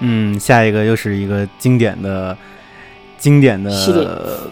[0.00, 2.36] 嗯，下一个又是一个经典的
[3.18, 4.04] 经典系列。
[4.04, 4.50] 的，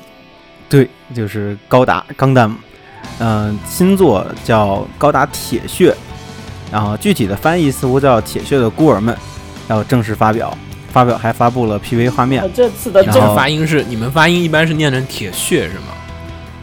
[0.68, 2.54] 对，就是高达钢弹，
[3.18, 5.94] 嗯、新作叫高达铁血，
[6.72, 9.16] 然后具体的翻译似乎叫铁血的孤儿们，
[9.68, 10.56] 要正式发表，
[10.90, 12.42] 发表还发布了 PV 画面。
[12.42, 15.92] 呃，这次的正发音是你们发音一般是念成铁血是吗？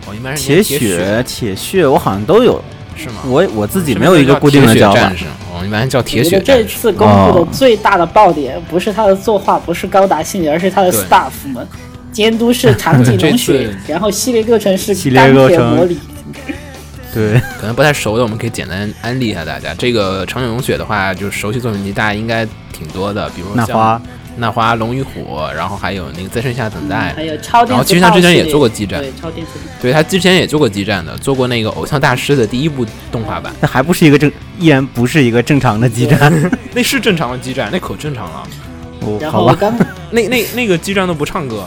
[0.07, 1.85] 我一般是铁血、铁血。
[1.85, 2.61] 我好像都有，
[2.95, 3.21] 是吗？
[3.25, 5.09] 我我自己没有一个固定的叫法。
[5.09, 5.17] 铁
[5.59, 6.77] 我一般叫铁我觉得这血战士。
[6.77, 11.67] 次公布的最大的爆点，不是他的作画，不是高达系列，而是他的 staff 们。
[12.11, 15.97] 监督是长井对这龙雪，然后系列构成是钢铁魔里，
[17.13, 19.73] 对， 可能不太熟的，我们可以简单安利一下大家。
[19.75, 24.01] 这个长井龙雪的话，就是熟悉作品集大家应该挺多的，比如说像
[24.37, 27.13] 那花、龙与虎，然后还有那个在盛夏等待。
[27.15, 38.47] 还有超电然后其实他之前也做过激战对，超电磁对他之前也做过激战的，做过那个偶像大师的第一部动画版，那还不是一个正，依然不是一个正常的激战，那是正常的激战，那可正常了。
[39.01, 39.73] 哦然好吧，钢，
[40.11, 41.65] 那那那个激战都不唱歌，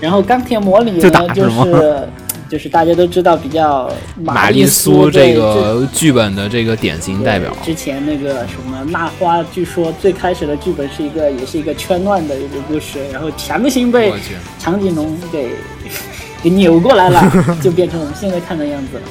[0.00, 2.08] 然后钢铁魔里就打呢，就是吗是
[2.48, 3.90] 就是大家都知道比较
[4.22, 14.12] 玛丽丽苏这个剧本的这个典型代表，之前那个什么娜花，据说最开始的剧本是一个，也是一个圈乱的一个故事，然后强行被，
[14.58, 15.50] 长颈龙给
[16.42, 17.22] 给扭过来了，
[17.62, 19.02] 就变成我们现在看的样子了。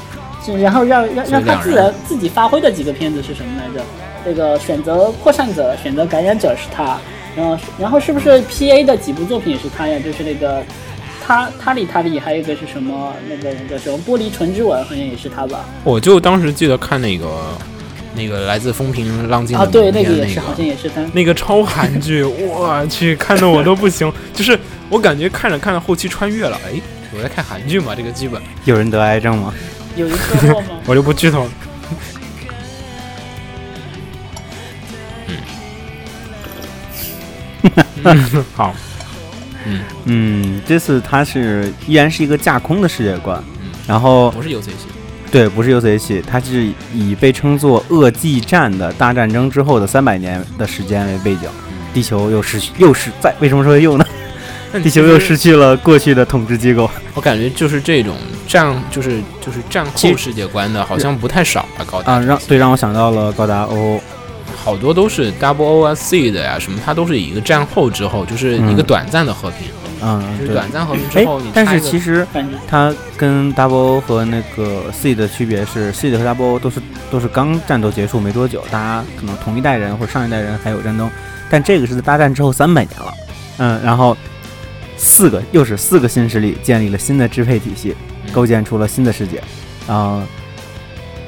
[0.43, 3.85] 是，然后让让让他自然自己发挥的几个片子是什么来着？
[4.25, 6.97] 这个选择扩散者、选择感染者是他，
[7.35, 9.99] 然后然后是不是 P A 的几部作品也是他呀？
[10.03, 10.63] 就是那个
[11.27, 13.13] 他他里他里，还有一个是什么？
[13.27, 15.65] 那个那个什么玻璃唇之吻，好像也是他吧？
[15.83, 17.27] 我就当时记得看那个
[18.15, 21.01] 那个来自风平浪静的啊，对，那那个也是，好像也是他。
[21.11, 24.57] 那个超韩剧， 我去看的我都不行，就是
[24.89, 26.79] 我感觉看着看着后期穿越了，哎，
[27.13, 29.53] 我在看韩剧嘛，这个剧本有人得癌症吗？
[29.97, 30.79] 有一车祸吗？
[30.87, 31.49] 我就不剧透了。
[38.05, 38.73] 嗯，好，
[40.05, 43.41] 嗯，这次它是依然是一个架空的世界观，
[43.87, 44.87] 然后不是 U C 系，
[45.31, 51.49] 对，不是 UC 系，它是以被称作恶纪战的大战争之后的三百年的时间为背景，
[51.93, 54.05] 地球又失去，又是在为什么说又呢？
[54.83, 56.89] 地球又失去了过去的统治机构。
[57.13, 58.15] 我感觉就是这种
[58.47, 61.85] 战，就是就是战后世界观的，好像不太少吧？
[61.89, 62.13] 高达。
[62.13, 63.99] 啊，让对让我想到了高达欧，
[64.67, 69.59] 好多都是 Double O 啊 C 的呀，什么它都是以一个战后之后，就是一个嗯短暂的和平，
[70.01, 72.27] 嗯，就是短暂和平之哎后，你，但是其实
[72.67, 81.09] 它跟 Double O 和那个 C 的区别是，C 的和 Double O 都是都是刚战斗结束没多久，大家可能同一代人或者上一代人还有战争，
[81.49, 83.13] 但这个是在大战之后三百年了，
[83.59, 84.17] 嗯，然后
[84.97, 87.95] 四个又是四个新势力建立了新的支配体系，
[88.33, 89.41] 构建出了新的世界，
[89.87, 90.21] 啊、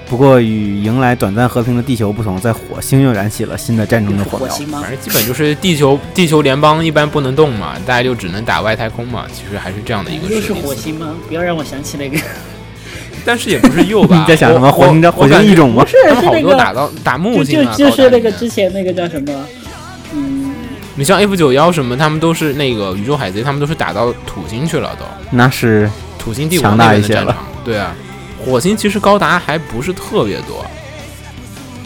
[0.09, 4.47] 不过与迎来短暂和平的地球不同，在火星又燃起了新的战争的火苗。
[4.47, 4.89] 火星吗反？
[4.89, 11.13] 正基本就是地球地球联邦一般不能动嘛，大家就只能打外太空嘛，其实还是这样的一个又是火星吗？
[11.27, 12.17] 不要让我想起那个，
[13.23, 14.17] 但是也不是鼬吧？
[14.19, 14.71] 你在想什么？
[14.71, 15.53] 火星的火星异？
[15.53, 15.87] 种吗不？
[15.87, 19.45] 是是那个，多打到打木星啊，就就是那个之前那个叫什么？
[20.15, 20.51] 嗯，
[20.95, 27.45] 你像 F 九幺什么，他们都是那个宇宙海贼，他们都是打到土星去了都，那是土星帝国强大那边一些了的战场。
[27.63, 27.95] 对啊，
[28.49, 30.65] 火星其实高达还不是特别多。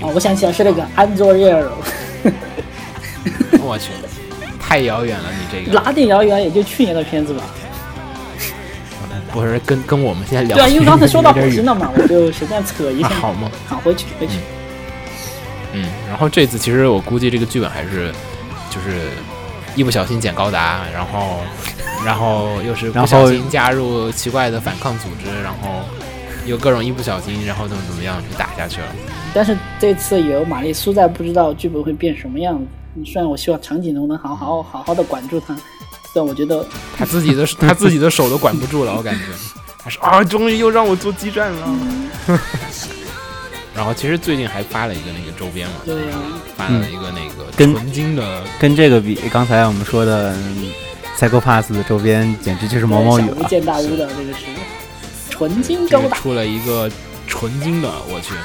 [0.02, 1.70] 哦，我想起来是那个安卓耶尔，
[3.60, 3.90] 我去，
[4.60, 6.42] 太遥远了，你这个哪点遥远？
[6.42, 7.44] 也就去年的片子吧。
[9.32, 13.08] 不是跟跟我们现在聊对啊，因为刚才说到火星了嘛，我就随便扯一下。
[13.08, 13.52] 啊 好吗？
[13.68, 14.34] 好，回去回去。
[15.74, 18.14] 嗯，然后这次其实我估计这个剧本还是
[18.70, 19.08] 就是
[19.76, 21.40] 一不小心捡高达，然后
[22.06, 25.84] 然后又是不小心加入奇怪的反抗组织，然后
[26.46, 28.88] 又各种一不小心，然后怎么怎么样就打下去了。
[29.34, 32.66] 但是这次有玛丽苏在，不知道剧本会变什么样子。
[33.12, 35.56] 虽然我希望长颈龙能好好好好的管住他，
[36.14, 39.22] 但我觉得他自己的 他自己的手都管不住了，我感觉。
[39.80, 41.76] 他说啊，终于又让我做基站了。
[43.76, 46.18] 然后其实最近还发了一个那个周边嘛，对呀、
[46.56, 50.72] 发了一个那个跟纯金的，跟这个比，刚才我们说的嗯
[51.18, 53.48] Psycho Pass 的周边简直就是毛毛雨了。
[53.50, 54.46] 见大屋的这个是
[55.34, 56.88] 纯金高达，出了一个
[57.26, 58.36] 纯金的，我去，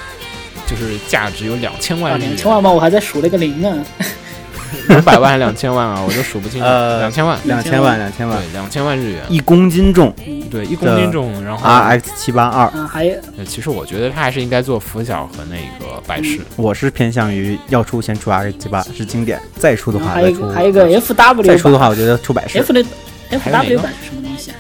[0.66, 2.70] 就是价值有两千万日元，两千万吗？
[2.70, 3.77] 我还在数那个零呢。
[4.88, 6.66] 两百万还是两千万啊，我都数不清了。
[6.66, 10.14] 呃两千万，两千万，两千万，对，两千万日元，一公斤重
[10.51, 11.44] 对，一公斤重。
[11.44, 12.70] 然后，，RX 七八二。
[12.74, 13.07] 嗯，还
[13.46, 16.40] 其实我觉得他还是应该做拂晓和那个百事。
[16.57, 22.83] 我是偏向于要出先出 RX 七八是经典，再出的话再出还有一个 F W 再出的话，我觉得出百事 F 的
[23.31, 24.57] F 还有哪 W 版是什么东西啊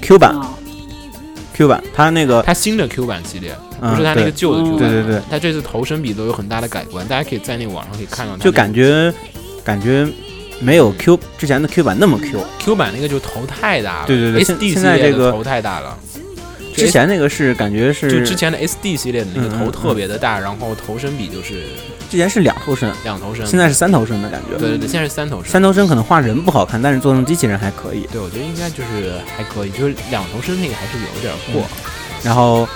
[0.00, 0.54] ？Q 版啊，
[1.56, 4.78] Q 版，它那个它新的 Q 版系列，嗯不是它那个旧的 Q 版。
[4.78, 8.36] 对对对，它这次头身比都有很大的改观，大家可以在那个网上可以看到。
[8.36, 9.12] 就感觉
[9.64, 10.06] 感觉
[10.60, 15.98] 没有 Q 之前的 Q 版那么 Q，Q 版那个就头太大了，对对对现 SD 现在这个系列的头太大了。
[16.74, 21.62] 之前那个是感觉是就之前的 SD 系列的那个头特别的大，然后头身比就是
[22.08, 24.58] 之前是两头身，两头身，现在是三头身的感觉。
[24.58, 25.52] 对对对，现在是三头身。
[25.52, 28.08] 三头身可能画人不好看，但是做成机器人还可以。
[28.12, 31.62] 对，我觉得应该就是还可以，就是两头身那个还是有点过。
[32.22, 32.68] 然后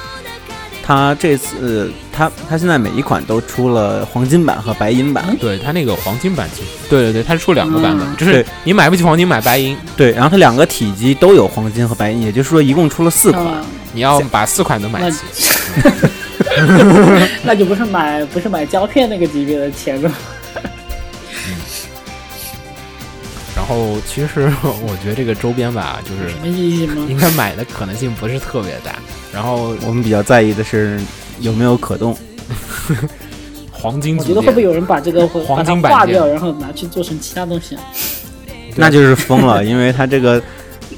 [0.82, 13.44] 他这次他他现在每一款都出了黄金版和白银版，对他那个黄金版其实，对对对，他是出两个版本，嗯就是你买不起黄金买白银，对，然后它两个体积都有黄金和白银，也就是说一共出了四款。
[13.44, 15.18] 啊你要把四款都买齐。
[17.44, 20.12] 那就不是买不是买胶片那个级别的钱了。
[23.56, 27.06] 然后其实我觉得这个周边吧，就是什么意义吗？
[27.08, 28.96] 应该买的可能性不是特别大。
[29.32, 31.00] 然后我们比较在意的是
[31.40, 32.16] 有没有可动。
[33.70, 37.82] 黄金组我觉得会不会，有人把这个黄金版件化掉，然后拿去做成其他东西啊？
[38.76, 40.42] 那就是疯了，因为它这个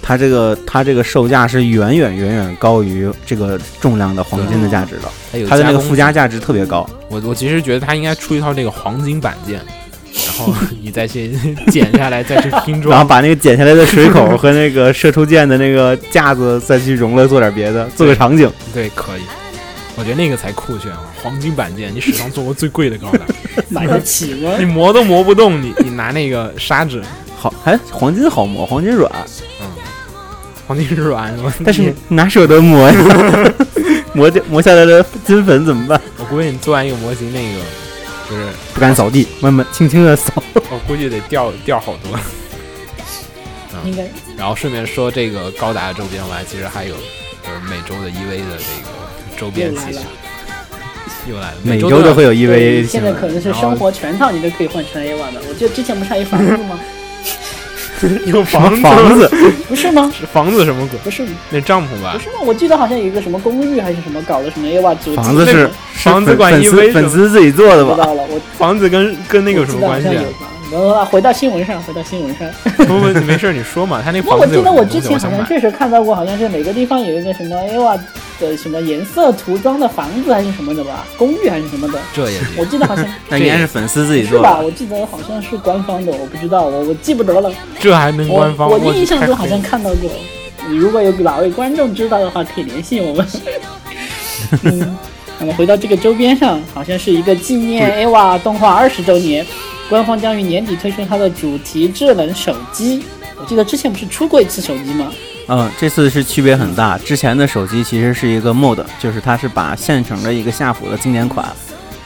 [0.03, 6.85] 它这个它这个售价是远远远远高于这个重量的黄金的价值的，它的那个附加价值特别高。
[7.09, 9.61] 我我其实觉得它应该出一套这个黄金板件，
[10.27, 11.31] 然后 你再去
[11.71, 13.05] 剪下来再去拼装然后。
[13.09, 18.51] 把那个剪下来的水口和那个射出箭的那个架子再去融了，做点别的，做个场景。
[18.75, 19.23] 对，可以。
[19.95, 21.05] 我觉得那个才酷炫啊！
[21.23, 23.21] 黄金板件，你史上做过最贵的高达，
[23.69, 24.65] 买得起吗 你？
[24.65, 27.03] 磨都磨不动，你你拿那个砂纸，
[27.37, 29.13] 好，哎黄金好磨，黄金软，
[30.67, 32.95] 黄金软，我但是哪舍得磨呀？
[34.15, 36.01] 磨掉磨下来的金粉怎么办？
[36.19, 37.59] 我估计你做完一个模型，那个
[38.29, 38.45] 就是
[38.75, 40.31] 不敢扫地，慢慢轻轻的扫。
[40.55, 42.19] 我估计得掉掉好多。
[43.85, 44.07] 应该
[44.37, 49.99] 然后顺便说这个高达的周边外，其实还有就是每周的 EV 的这个周边其实
[51.29, 55.41] 又来了又来了，每周都会有对 EV 现在可能是生活全套，你都可以换成 A 瓦的。
[55.49, 56.79] 我记得之前不是还有房子吗？
[58.27, 59.29] 有房房子，
[59.69, 60.13] 不是吗？
[60.19, 60.99] 是房子什么鬼？
[61.01, 62.19] 不是，那帐篷吧不？
[62.19, 62.35] 是吗？
[62.45, 67.95] 我记得好像有一个什么公寓还是什么搞的什么 A 瓦主题，房子是是房子管粉 EV 丝是吗粉丝自己做的吧？
[67.95, 68.23] 不知道了。
[68.29, 70.09] 我 房子跟跟那个有什么关系
[71.11, 72.49] 回到新闻上，回到新闻上。
[72.87, 74.01] 不不，你没事，你说嘛。
[74.03, 75.31] 他那房子有什么东得我之前好。
[75.31, 77.95] 像确实看到过，好像是每个地方有一个什么 A 瓦
[78.43, 81.99] 的什么颜色涂装的房子还是什么的吧，公寓还是什么的。
[82.13, 84.55] 这也我记得好像 那应该是粉丝自己是吧？
[84.55, 84.67] 做的。
[84.67, 87.51] 我记得好像是官方的，我不知道，我我记不得了。
[87.79, 88.69] 这还能我官方？
[88.69, 90.11] 我印象中好像看到过。
[90.69, 93.27] 你如果有哪位观众知道的话，可以联系我们。
[94.63, 94.97] 嗯，
[95.39, 99.47] 那么回到这个周边上，好像是一个纪念 AVA 动画二十周年，
[99.89, 103.03] 官方将于年底推出它的主题智能手机。
[103.39, 105.13] 我记得之前不是出过一次手机吗？
[105.55, 106.97] 嗯，这次是区别很大。
[106.97, 111.47] 之前的手机其实是一个 mod，就是它是把现成的一个夏普的经典款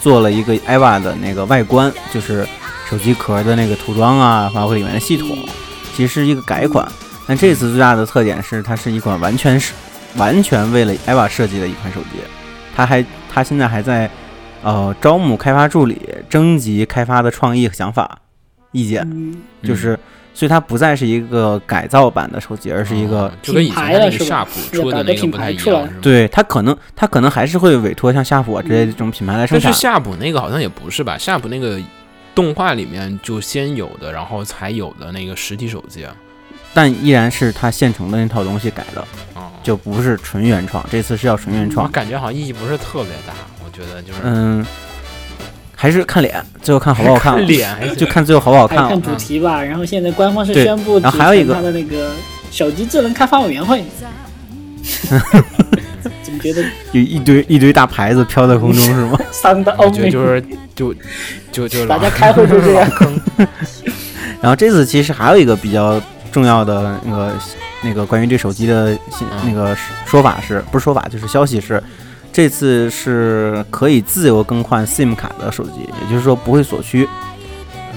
[0.00, 2.44] 做了一个 EVA 的那个外观，就是
[2.90, 5.38] 手机壳的那个涂装啊，包括里面的系统，
[5.94, 6.84] 其实是一个改款。
[7.24, 9.72] 但这次最大的特点是，它是一款完全是
[10.16, 12.18] 完全为了 EVA 设计的一款手机。
[12.74, 14.10] 它还它现在还在
[14.64, 18.18] 呃招募开发助理，征集开发的创意和想法
[18.72, 19.96] 意见，嗯，就是。
[20.36, 25.88] 所以它不再是一个改造版的手机，而是一个哦就跟以前品牌了是吧那个夏普出的那个不太一样？
[26.02, 29.70] 对它可能，它可能还是会委托像夏普啊之类的这种品牌来生产。
[29.70, 31.16] 但是夏普那个好像也不是吧？
[31.16, 31.80] 夏普那个
[32.34, 36.14] 动画里面就先有的，然后才有的那个实体手机啊。
[36.74, 39.00] 但依然是它现成的那套东西改的，
[39.32, 40.84] 哦，就不是纯原创。
[40.90, 43.32] 这次是要纯原创我，感觉好像意义不是特别大。
[43.64, 44.66] 我觉得就是嗯，
[45.78, 47.40] 还是看脸，最后看好不好看了。
[47.46, 49.00] 脸还就看最后好不好看看。
[49.00, 49.62] 主题吧。
[49.62, 52.10] 然后现在官方是宣布然后还有一个组成它的那个
[52.50, 53.84] 手机智能开发委员会。
[56.22, 56.62] 怎么觉得
[56.92, 59.18] 有一堆一堆大牌子飘在空中是吗？
[59.30, 59.90] 三的欧美？
[59.90, 60.94] 我觉得就是就
[61.52, 62.90] 就就大家开会就这样。
[64.40, 66.00] 然后这次其实还有一个比较
[66.32, 67.32] 重要的那个
[67.82, 68.96] 那个关于这手机的
[69.44, 71.82] 那个说法是不是说法就是消息是，
[72.36, 77.08] 这次是可以自由更换 SIM 卡的手机，也就是说不会锁区。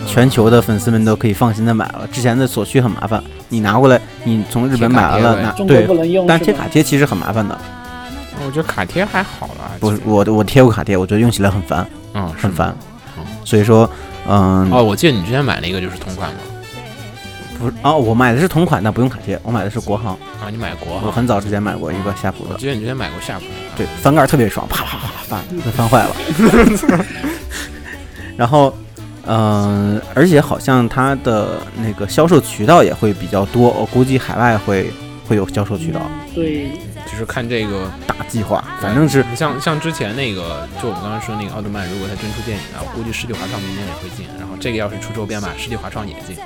[0.07, 2.07] 全球的粉丝们都可以放心的买了。
[2.09, 7.59] 之前的锁区很麻烦，你拿过来，你从日本买完了拿对不，能用，但是贴卡贴其实很麻烦的。
[8.45, 9.71] 我觉得卡贴还好啦。
[9.77, 12.73] 不是我我贴过卡贴，我觉得用起来很烦，嗯，很烦
[13.17, 13.25] 嗯。
[13.43, 13.89] 所以说，
[14.25, 16.37] 嗯，哦，我记得你之前买了一个就是同款嘛？
[17.59, 20.11] 不是哦，我买的是同款，但不用卡贴，我买的是国行。
[20.41, 21.11] 啊，你买国行我行？
[21.11, 23.77] 很早之前买过一个夏普的，我记得你之前买过夏普那个。
[23.77, 26.15] 对，翻盖儿特别爽，啪啪啪啪翻，给翻坏了。
[28.37, 28.73] 然后，
[29.25, 34.89] 嗯、而且好像它的那个销售渠道也会比较多，我估计海外会
[35.27, 35.99] 会有销售渠道，
[36.33, 36.69] 对，
[37.05, 44.25] 就是看这个，大计划，反正是像像之前那个，就我们刚刚说那个奥特曼，如果它真出电影啊，我估计世纪华创明年也会进。
[44.39, 46.37] 然后这个要是出周边吧，世纪华创也进。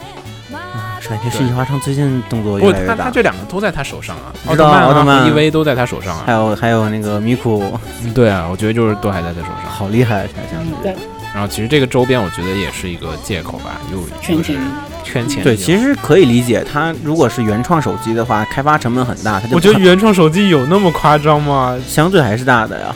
[1.01, 2.95] 是感觉世纪华创最近动作越来越大。
[2.95, 6.23] 他他这两个都在他手上啊，奥特曼啊奥特曼和 EV 都在他手上啊。
[6.25, 7.63] 还有还有那个米库，
[8.03, 9.69] 嗯对啊，我觉得就是都还在他手上。
[9.69, 10.95] 好厉害，想想嗯，对，
[11.33, 14.59] 然后其实这个周边我觉得也是一个借口吧，又圈钱。
[15.03, 15.43] 圈钱。
[15.43, 21.77] 对，其实可以理解，它如果是原创手机的话，开发成本很大，它就我觉得原创手机有那么夸张吗？
[21.85, 22.95] 相对还是大的呀。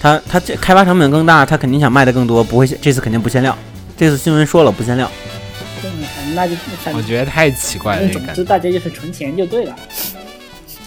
[0.00, 3.56] 它它这开发成本更大，它肯定想卖的更多，不会限这次肯定不限量。
[3.96, 5.08] 这次新闻说了不限量，
[6.34, 8.26] 那就反正我觉得太奇怪了，总。
[8.34, 9.76] 之大家就是存钱就对了。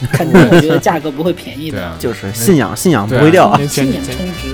[0.11, 4.53] 肯定我觉得价格不会便宜的，啊，就是信仰信仰不会掉信仰充值。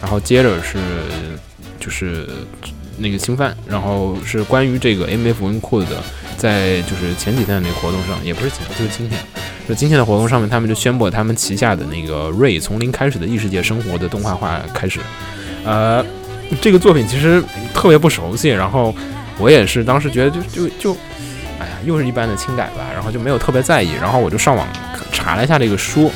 [0.00, 0.78] 然后接着是
[1.80, 2.28] 就是
[2.98, 6.02] 那个侵犯，然后是关于这个 MF Win Code 的，
[6.36, 9.20] 在就是前几天的那个活动上，也不是前就是今天，
[9.68, 15.00] 就今天的活动上面，他们就宣布他们旗下的那个瑞从零开始的异世界生活的动画化开始。
[15.64, 16.04] 呃，
[16.60, 18.94] 这个作品其实特别不熟悉，然后
[19.38, 20.96] 我也是当时觉得就就就，
[21.58, 24.66] 哎呀，又是一般的轻改吧，然后就没有特别在意，然后我就上网
[25.12, 26.10] 查了一下这个书。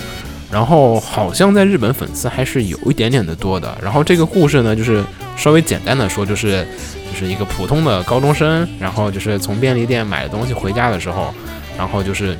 [0.49, 3.77] 然后好像在日本粉丝还是有一点点的多的。
[3.83, 5.03] 然后这个故事呢，就是
[5.37, 6.66] 稍微简单的说，就是
[7.12, 11.32] 就是一个普通的高中生，然后就是从便利店买东西回家的时候，
[11.76, 12.37] 然后就是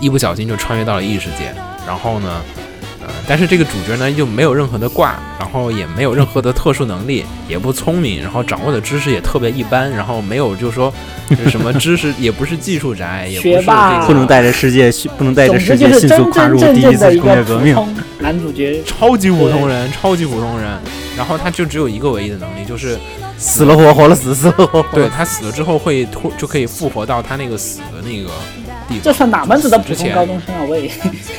[0.00, 1.54] 一不小心就穿越到了异世界。
[1.86, 2.42] 然后呢，
[3.02, 10.92] 呃，但是这个主角呢又没有任何的挂，然后也没有任何的特殊能力，也不聪明，然后掌握的知识也特别一般，然后没有就是说
[11.30, 17.76] 就是什么知识， 也不是技术宅，也不是学霸这个不能带着世界，不能带着世界迅速跨入第一次工业革命。
[18.20, 20.70] 男主角， 超级普通人，超级普通人。
[21.14, 22.96] 然后他就只有一个唯一的能力，就是
[23.36, 28.30] 死了活，活了死，死了活，对他死了之后会突就可以复活到他那个死的那个
[28.92, 29.02] 地方。
[29.04, 30.62] 这算哪门子的普通高中生啊？
[30.68, 30.90] 喂，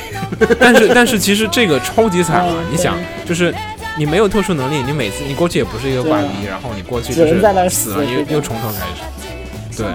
[0.58, 2.46] 但是但是其实这个超级惨啊！
[2.50, 3.54] 嗯你想，就是
[3.96, 9.82] 你没有特殊能力，你每次你过去也不是一个挂逼，然后你过去只就是能在那儿死了，死又又从头开始。
[9.82, 9.86] 对，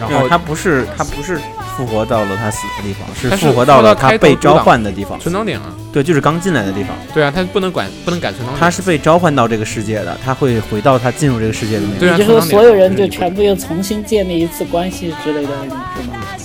[0.00, 1.38] 然后他不是他不是
[1.76, 5.18] 复活到了他死的地方，是复活到了他被召唤的地方。
[5.20, 8.60] 存档点啊，对，就是刚进来的地方，对啊，他不能管不能改存档点。
[8.60, 12.00] 他是被召唤到这个世界的，他会回到他进入这个世界的那个。
[12.00, 16.02] 对啊也就是所有人就就是全部又重新建立一次关系之类的那种，是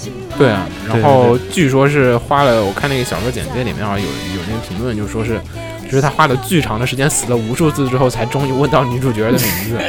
[0.09, 0.15] 吗？
[0.41, 5.39] 对啊，然后据说是花了，我看那个小说简介里面好像有有那个评论，就说是，
[5.85, 9.79] 就是他花了巨长的时间，死了无数次之后，才终于问到女主角的名字。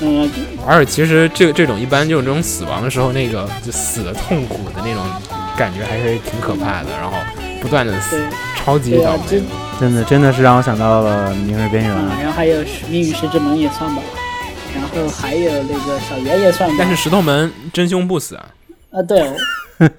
[0.00, 0.30] 嗯，
[0.66, 5.04] 而且其实这个这种一般就是这种死亡的时候，那个就死的痛苦的那种
[5.56, 7.16] 感觉还是挺可怕的，然后
[7.60, 8.20] 不断的死，
[8.56, 9.42] 超级倒霉。
[9.80, 14.02] 真的真的是让我想到了《明日边缘》啊，然后还有《命运石之门》也算吧，
[14.74, 16.76] 然后还有那个小圆也算吧。
[16.78, 18.44] 但是石头门真凶不死啊，
[18.92, 19.34] 啊，对哦，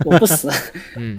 [0.06, 0.50] 我不死，
[0.96, 1.18] 嗯，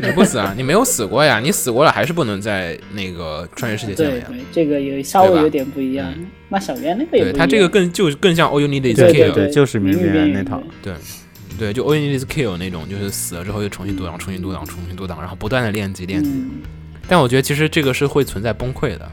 [0.00, 3.94] 你不死啊，你没有死过呀，你死过了还是不能在那个穿越世界。
[3.94, 6.14] 对对，这个有稍微有点不一样。
[6.48, 7.32] 那小圆那个也不一样。
[7.32, 10.94] 对他这个更就更像 All You Need Is 对 Kill，对对就是明日边缘缘那套对，
[11.58, 16.30] 对，就 All You Need Is Kill 那种，就是死了之后又重新读档、重新读档、重新读档，然后不断的练级练级。
[16.30, 16.62] 嗯，
[17.08, 19.10] 但我觉得其实这个是会存在崩溃的。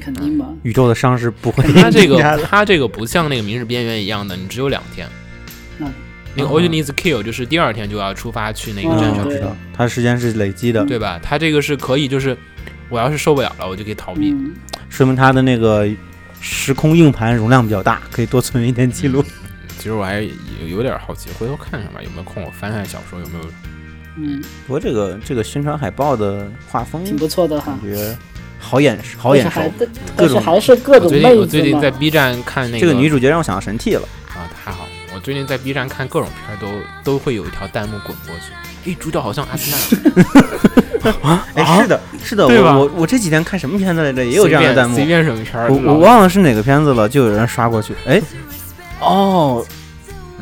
[0.00, 0.54] 肯定嘛。
[0.62, 5.08] 宇宙的伤是不会他这个增加的它这个不像那个明日边缘一样的，你只有两天。
[5.80, 5.90] 嗯
[6.34, 11.18] 那个 All You Need Is Kill 就是第二天就要出发去那个战知道，它时间是累积的，对吧？
[11.22, 12.36] 它这个是可以，就是
[12.88, 14.32] 我要是受不了了，我就可以逃避。
[14.32, 14.52] 嗯，
[14.88, 15.88] 说明它的那个
[16.40, 19.24] 时空硬盘容量比较大，可以多存一点记录。
[19.78, 20.30] 其实我还有
[20.66, 23.44] 有点好奇，回头看看吧，有没有空我翻翻小说，有没有
[24.16, 27.90] 嗯，不过这个这个宣传海报的画风挺不错的哈感。
[27.90, 28.16] 觉
[28.58, 29.80] 好眼好眼熟但是。
[29.80, 34.08] 还各种还是各我种妹最近我最近在 B 站看那个这个女主角让我想到神替了，
[35.24, 36.68] 最近在 B 站看各种片儿都
[37.02, 39.96] 都会有一条弹幕滚过去，诶，主角好像阿斯
[41.00, 44.94] 纳， 哎，是的，是的，我我我这几天看什么片子来着，也有这样的弹幕。
[44.94, 48.20] 随，便什么片儿，我我忘了是哪个片子了，就有人刷过去，哎，
[49.00, 49.64] 哦，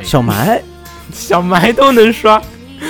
[0.03, 0.61] 小埋，
[1.13, 2.43] 小埋都能刷，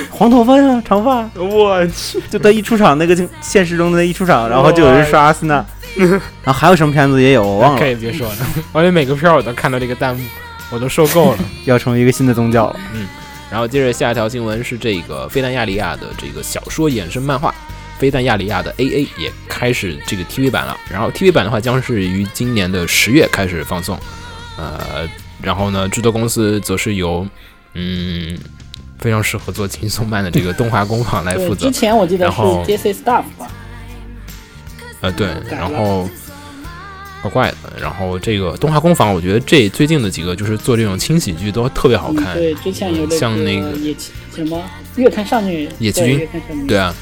[0.08, 5.62] 黄头发呀，长发，我去，就他一出场那个就现实中的那一出场，然后就有人刷阿森纳，
[5.98, 8.36] 然后还有什么片子也有，我忘了，可以别说了，
[8.72, 10.22] 我觉得每个片儿我都看到这个弹幕，
[10.72, 11.38] 我都受够了。
[11.66, 12.80] 要成为一个新的宗教了。
[12.94, 13.06] 嗯
[13.50, 17.50] 然后接着下一条新闻是这个飞弹亚利亚的这个小说衍生漫画
[18.00, 20.74] 《飞弹亚里亚》的 AA 也开始这个 TV 版了。
[20.90, 23.98] 然后 TV 版的话将是于今年的十月开始放送。
[24.56, 25.06] 呃，
[25.42, 27.26] 然后呢，制作公司则是由
[27.74, 28.38] 嗯
[28.98, 31.72] 非常适合做轻松漫的这个动画工坊来，负责之。
[31.72, 33.50] 前我记得是然后 JC Staff 吧，
[35.02, 36.08] 呃，对，然后
[37.22, 37.56] 怪怪的。
[37.80, 42.34] 然后这个动画工坊，我觉得这最近的几个就是做这种轻喜剧都特别好看。
[42.34, 43.72] 嗯对，之前有那像那个
[44.34, 44.62] 什么
[44.96, 46.28] 月刊少女，野崎君
[46.66, 46.94] 对啊，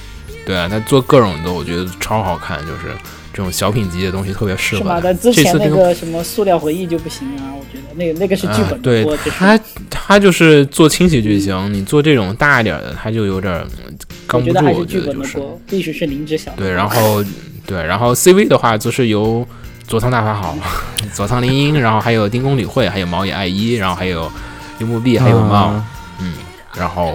[0.47, 2.95] 对啊，他做各种的，我觉得超好看，就是
[3.33, 4.97] 这种小品级的东西特别适是吗？
[4.97, 5.01] 合他。
[5.01, 9.59] 但之前那这次这个什么塑料回忆就不行啊，我觉得那个那个是剧本啊对他
[9.89, 13.55] 他就是做轻喜剧行，你做这种大一点的，他就有点
[13.87, 13.97] 嗯
[14.27, 16.51] 刚不住，我觉得还是剧本的觉得就是，必须是。
[16.57, 17.25] 对，然后
[17.66, 19.47] 对，然后 CV 的话就是由
[19.91, 20.57] 佐仓大法好、
[21.12, 24.30] 佐仓绫音，然后还有丁宫理惠，还有毛野爱一，然后还有
[24.78, 25.84] 樱木碧，还有茂，嗯。
[26.20, 26.34] 嗯，
[26.76, 27.12] 然后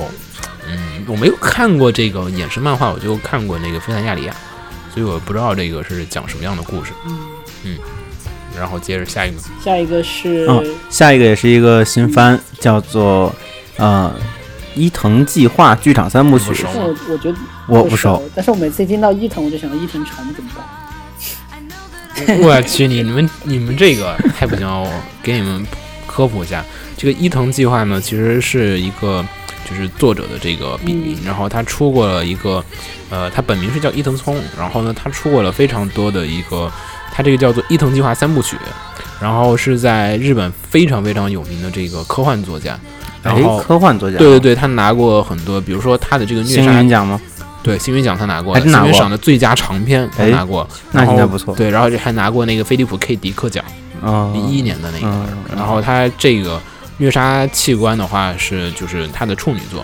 [0.67, 4.33] 嗯，我没有看过这个衍生漫画，我就看过那个《飞弹亚里亚》，
[4.93, 6.91] 所以我不知道这个是讲什么样的故事。
[7.63, 7.77] 嗯。
[8.59, 13.33] 然后接着下一个，下一个是嗯下一个也是一个新番，叫做
[13.77, 14.13] 呃
[14.75, 16.65] 伊藤计划剧场三部曲。
[16.73, 20.65] 我我觉得不我不熟，，但是我每次一听到伊藤，我就想到伊藤诚怎么办？
[22.41, 24.89] 我去，你们你们这个太不行了，我
[25.21, 25.65] 给你们
[26.07, 26.63] 科普一下，
[26.97, 29.23] 这个伊藤计划呢，其实是一个
[29.69, 32.63] 就是作者的这个笔名，然后他出过了一个，
[33.09, 36.71] 呃，他本名是叫伊藤聪，然后呢，他出过了非常多的一个，
[37.11, 38.55] 他这个叫做伊藤计划三部曲，
[39.19, 42.79] 然后是在日本非常非常有名的这个科幻作家，
[43.21, 47.19] 然哎后，科幻作家，对对，对，他拿过很多，比如说他的这个虐星杀奖吗？
[47.65, 53.65] 对，星云奖他拿过，星云赏的最佳长篇他哎拿过，那应该不错对，然后还拿过那个菲利普 K 迪克奖，
[54.03, 55.07] 嗯，一一年的那个。
[55.07, 56.61] 嗯，然后他这个
[56.97, 59.83] 虐杀器官的话是就是他的处女作，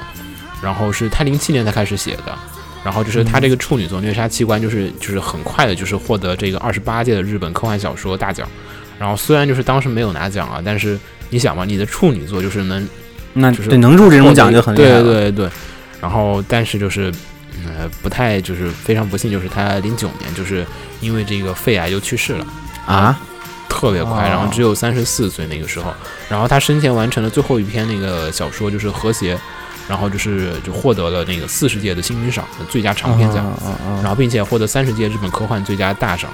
[0.62, 2.38] 然后是他零七年才开始写的。
[2.84, 8.48] 然后就是他这个处女作《虐杀器官》，就是就是很快的，就是获得这个二十八届的日本科幻小说大奖。
[8.98, 10.98] 然后虽然就是当时没有拿奖啊，但是
[11.30, 12.90] 你想嘛，你的处女作就是能
[13.34, 15.04] 那就是对能入这种奖就很厉害对了。
[15.04, 15.50] 对对。
[16.02, 17.14] 然后，但是就是，
[17.66, 20.66] 呃，不太就是非常不幸，就是他零九年就是
[21.00, 22.46] 因为这个肺癌就去世了，
[22.86, 23.20] 啊，
[23.70, 25.94] 特别快，哦然后只有三十四岁那个时候。
[26.30, 29.36] 然后他生前完成了最后一篇那个小说，就是《和谐》，
[29.88, 36.30] 然后就是就获得了那个四十届的星云赏的最佳长篇奖，嗯嗯然后并且获得三十届日本科幻最佳大赏。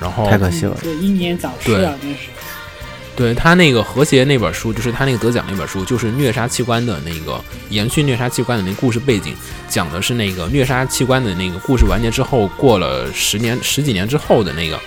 [0.00, 0.76] 然后太可惜了。
[0.80, 2.28] 对，英年早逝啊，真是。
[3.18, 9.34] 对他那个和谐那本书，就是他那个得奖那本书，就是虐杀器官的那个延续虐杀器官的那个故事背景，
[9.68, 14.80] 讲的是那个虐杀器官的那个故事完结之后，过了十年十几年之后的那个，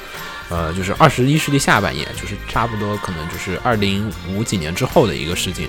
[0.48, 5.68] 呃，就是二十一世纪下半叶，就是差不多可能就是二零五几年之后的一个事情，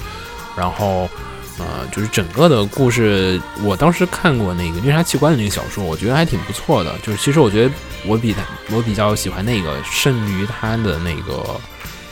[0.57, 1.11] 然后。
[1.59, 6.99] 呃，就是整个的故事，我当时看过那个虐杀器官的那个小说，我觉得还挺不错的。
[7.03, 7.71] 就是其实我觉得
[8.07, 8.43] 我比他，
[8.75, 11.61] 我比较喜欢那个胜于他的那个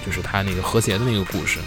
[0.05, 1.59] 就是他那个和谐的那个故事。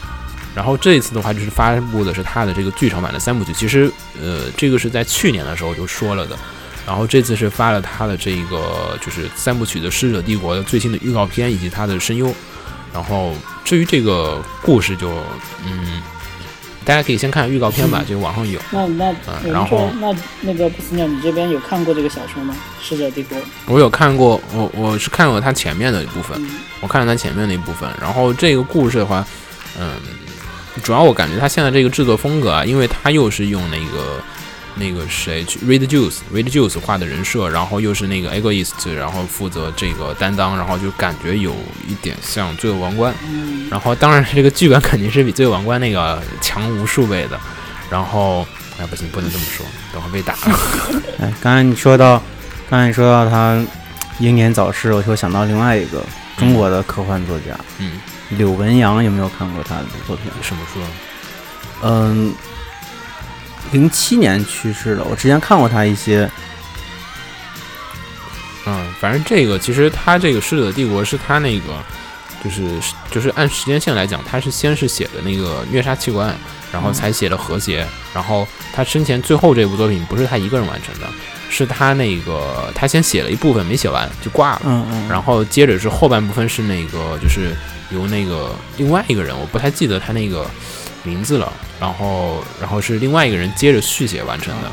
[0.55, 3.51] 然后这一次的话，就是发布的是他的这个剧场版的三部曲。
[3.53, 6.37] 其实，呃，这个是在去年的时候就说了的。
[6.85, 12.31] 然后这次是发了他的这个就是三部曲的《逝者帝国》的最新的预告片以及他的声优。
[12.93, 15.09] 然后至于这个故事就，
[15.65, 16.03] 嗯，
[16.85, 18.59] 大家可以先看预告片吧，这个网上有。
[18.71, 19.15] 那那嗯
[19.45, 22.55] 我然后那那个不死鸟，你这边有看过这个小说吗？
[22.87, 23.37] 《逝者帝国》。
[23.67, 26.49] 我有看过，我我是看过他前面的一部分，嗯，
[26.81, 29.25] 我看了他前面的一部分，然后这个故事的话，
[29.79, 29.93] 嗯，
[30.83, 34.21] 主要我感觉他现在这个制作风格啊，因为他又是用那个
[34.75, 41.55] 那个谁去 Read Juice 画的人设，然后又是那个 Egoist，然后负责这个担当，然后就感觉有
[41.87, 47.39] 一点像《罪恶王冠》，嗯，然后当然这个剧本肯定是比《罪恶王冠》那个强无数倍的，
[47.89, 48.47] 然后
[48.79, 50.59] 哎不行，不能这么说，等会被打了。
[51.21, 52.21] 哎，刚才你说到，
[52.69, 53.63] 刚才你说到他
[54.19, 56.03] 英年早逝，我就想到另外一个
[56.37, 57.99] 中国的科幻作家嗯，
[58.31, 60.31] 柳文阳，有没有看过他的作品？
[60.41, 60.79] 什么书？
[61.83, 62.33] 嗯，
[63.73, 66.29] 零七年去世的，我之前看过他一些，
[68.65, 71.73] 嗯，反正这个其实他这个《逝者的帝国》是他那个，
[72.43, 76.33] 就是就是按时间线来讲，他是先是写的那个虐杀器官，
[76.71, 81.07] 然后才写的和谐，然后他生前最后这部作品不是他一个人完成的，
[81.49, 87.55] 是他那个他先写了一部分没写完就挂了，嗯嗯，然后接着是后半部分是那个就是
[87.89, 90.47] 由那个另外一个人，我不太记得他那个
[91.01, 91.51] 名字了，
[91.83, 94.71] 然后然后是另外一个人接着续写完成的，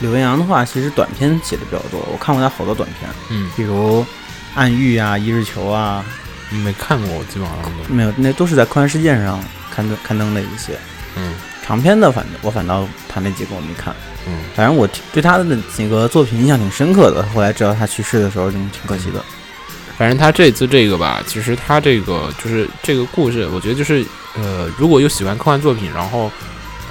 [0.00, 4.02] 柳文阳的话，其实短篇写的比较多，我看过他好多短篇，嗯，比如
[4.54, 6.04] 《暗喻》啊，《一日球》啊，
[6.50, 9.42] 没看过，我基本上都，没有，那都是在科幻世界上
[9.74, 10.78] 刊登刊登的一些
[11.16, 11.32] 嗯
[11.64, 13.94] 长篇的，反正我反倒他那几个我没看。
[14.26, 14.40] 嗯。
[14.54, 15.44] 反正我对他的
[15.78, 17.26] 那个作品印象挺深刻的。
[17.34, 19.24] 后来知道他去世的时候，就挺可惜的。
[19.96, 24.04] 反正他这次这个吧，其实他这个就是这个故事，我觉得就是
[24.34, 26.30] 呃，如果有喜欢科幻作品，然后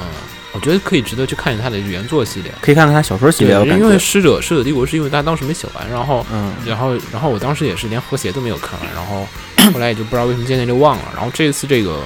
[0.02, 0.08] 嗯、
[0.54, 2.54] 我觉得可以值得去看一下他的原作系列。
[2.62, 3.96] 可以看看他小说系列，对，因为《。
[4.00, 9.28] 使者使者帝国》是因为他当时没写完，然后嗯，然后然后我当时也是连和谐都没有看完，然后
[9.74, 11.04] 后来也就不知道为什么渐渐就忘了。
[11.16, 12.02] 然后这一次这个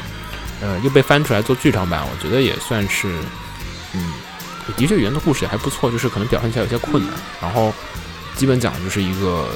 [0.62, 3.08] 呃又被翻出来做剧场版，我觉得也算是
[3.94, 4.14] 嗯，
[4.76, 7.74] 的确原的故事也还不错，就是可能表现起来有些困难，然后
[8.36, 9.50] 基本讲的就是一个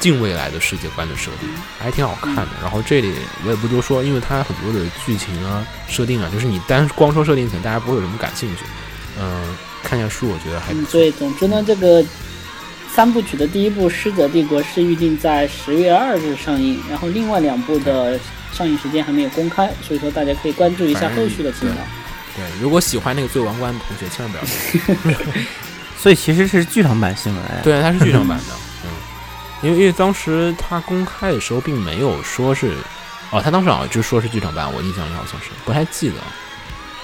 [0.00, 2.48] 近未来的世界观的设定，还挺好看的。
[2.62, 3.12] 然后这里
[3.44, 8.62] 我也不多说，因为它很多的剧情啊、设定啊，就是你单光说设定，可能大家不会有什么感兴趣。
[9.20, 10.92] 嗯、看一下书，我觉得还不嗯，错。
[10.92, 12.04] 对，总之呢，这个
[12.94, 18.18] 三部曲的第一部《狮者帝国》是预定在十月二日上映，然后另外两部的
[18.52, 21.86] 上映时间还没有公开，所以说大家可以关注一下后续的情况。
[22.36, 25.44] 对，如果喜欢那个《最王冠》的同学，千万不要看。
[25.98, 27.42] 所以其实是剧场版新闻。
[27.46, 28.60] 哎，对啊，它是剧场版的，嗯，
[29.62, 32.74] 因为因为当时他公开的时候并没有说是，
[33.32, 36.14] 哦，他当时好像就说是剧场版，我印象里好像是不太记得，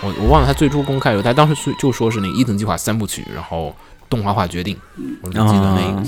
[0.02, 3.74] 我我忘了他最初公开的时候，他当时就就说是那个伊藤计划三部曲，然后
[4.09, 4.76] 动画化决定，
[5.22, 6.02] 我只记得那个，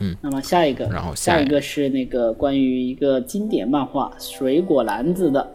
[0.00, 5.50] 嗯那么下一个，然后下一下一个是那个关于一个经典漫画《水果篮子》的。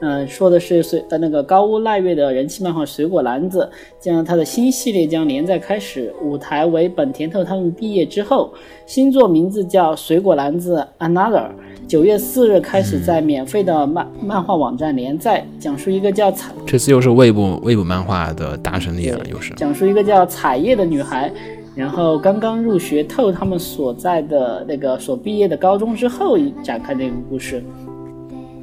[0.00, 3.68] 嗯、说的是水呃那个高屋赖月的人气漫画《水果篮子》，
[4.04, 8.52] 将它的新系列将连载开始，舞台为本田透他们毕业之后，
[8.84, 11.40] 新作名字叫《水果篮子 Another》。
[11.86, 19.54] 九月四日开始在免费的漫漫画网站连载，讲述一个叫彩这次又是未部未部漫画的大胜利了，又是。
[19.54, 21.32] 讲述一个叫彩叶的女孩，
[21.76, 27.62] 然后刚刚入学透他们所在的那个所毕业的高中之后展开的一个故事。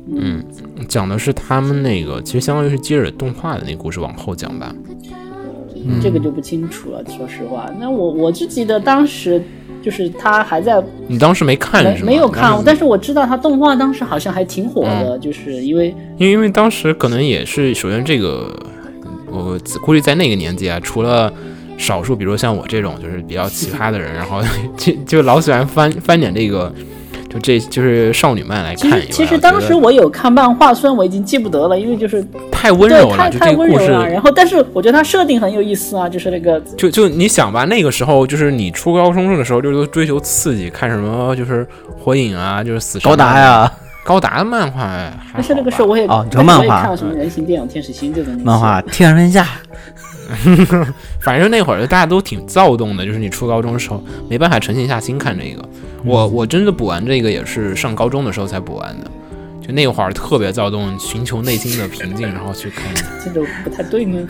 [0.08, 0.44] 嗯，
[0.88, 4.74] 讲的是他们那个，其实相当于是接着动画的那个故事往后讲吧。
[6.02, 7.70] 这个就不清楚了，说实话。
[7.78, 9.42] 那我我就记得当时
[9.82, 12.06] 就是他还在你当时没看没是吗？
[12.06, 18.58] 没有看但是我知道他动画当时好像还挺火的，就是因为因为因为当时可能也是，首先这个，
[19.30, 21.32] 我估计在那个年纪啊，除了
[21.78, 24.42] 少数，比如像我这种就是比较奇葩的人，然后
[24.78, 26.74] 就就老喜欢翻翻点这个，
[27.34, 29.02] 就这就是少女漫来看以外。
[29.02, 34.08] 实其实当时我有看漫画，虽然我已经记不得了，因为就是太温柔了，就太太这个故事温柔了。
[34.08, 41.66] 然后，但是我觉得它设定很有意思啊，就是那个就就你想吧，那个时候就是你初高中的时候，就都追求刺激，看什么就是
[42.00, 43.72] 火影啊，就是死神高达啊，呀，
[44.04, 44.90] 高达的漫画。
[45.34, 49.44] 但是那个时候我也哦这那个时候漫画看了什么人形电影、天使心这种漫画《天上人下》
[51.22, 55.68] 反正那会儿大家都挺躁动的，就是你初高中的时候没办法沉静下心看这个。
[56.04, 59.12] 我我真的补完这个也是上高中的时候才补完的，
[59.66, 62.94] 就那会儿特别躁动，寻求内心的平静，然后去看。
[63.24, 64.28] 这种不太对呢。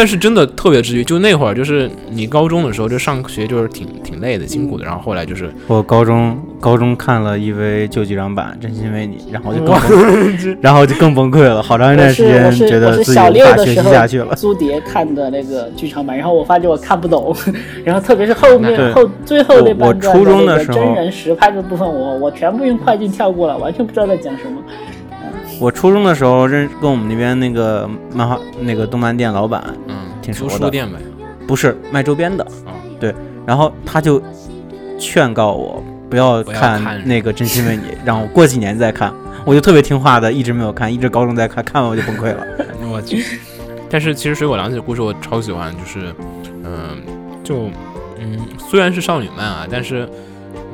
[0.00, 14.34] 但是真的特别治愈，就那会儿就是你高中的时候就上学就是挺挺累的、辛苦的，然后后来就是我高中高中看了 EV 旧剧场版《真心为你》，然后就更 崩，然后就更崩溃了，好长一段时间觉得自己我是小无法学习下去了。
[14.34, 17.36] 租碟看的那个剧场版，然后我发觉我看不懂，
[17.84, 24.62] 然后特别是后面后最后那我我半段初中那个的时候真人实拍的部分，我我全部用快进跳过了，完全不知道在讲什么。
[25.60, 30.98] 我初中的时候认跟我们那边那个漫画那个动漫店老板，嗯，挺熟的书店呗。
[31.46, 34.22] 不是卖周边的，嗯，对，然后他就
[34.98, 39.12] 劝告我不要看看那个《真心为你》，让我过几年再看。
[39.44, 42.46] 我就特别听话的，一直没有看，一直高中在看，看完我就崩溃了。
[42.90, 43.22] 我去。
[43.90, 46.14] 但是其实《水果凉子》的故事我超喜欢，就是，
[46.64, 46.96] 嗯、
[47.44, 47.68] 就，
[48.18, 50.08] 嗯，虽然是少女漫啊，但是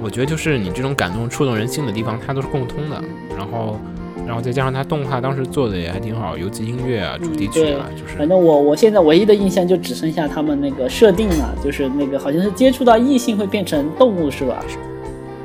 [0.02, 3.02] 我觉得就是你这种感动、触动人心的地方，它都是共通的。
[3.36, 3.80] 然后，
[4.26, 14.62] 然后再加上它动画当时做的也还挺好，尤其音乐啊、主题曲啊，就是反正我我现在唯一的印象就只剩下他们那个设定了，就是那个好像是接触到异性会变成动物是吧？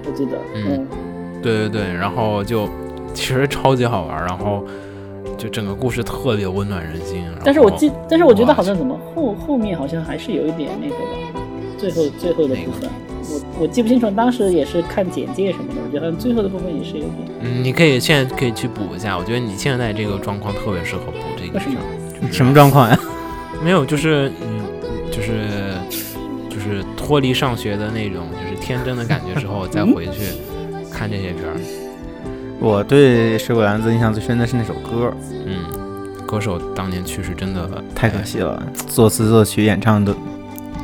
[0.06, 0.88] 我记得，嗯嗯，
[1.42, 2.68] 对对对，然后就
[3.14, 4.66] 其实超级好玩儿，然后
[5.38, 7.24] 就整个故事特别温暖人心。
[7.44, 11.40] 但是我记，但是我觉得好像怎么后后面好像还是有一点那个吧，
[11.78, 12.90] 最后最后的部分，
[13.30, 17.14] 我我记不清楚，当时也是看简介什么的，我觉得最后的部分也是有点。
[17.42, 21.78] 嗯，你可以现在可以去补一下，我觉得你现在这个状况特别适合补这个为什么
[22.22, 23.00] 就是什么状况呀？
[23.64, 24.62] 没有，就是嗯，
[25.12, 25.74] 就是
[26.50, 30.24] 就是脱离上学的那种，就是天真的感觉之后， 再回去
[30.92, 31.56] 看这些片儿。
[32.60, 35.12] 我对水果篮子印象最深的是那首歌，
[35.46, 40.16] 嗯，歌手当年去世真的太可惜了，作词作曲演唱都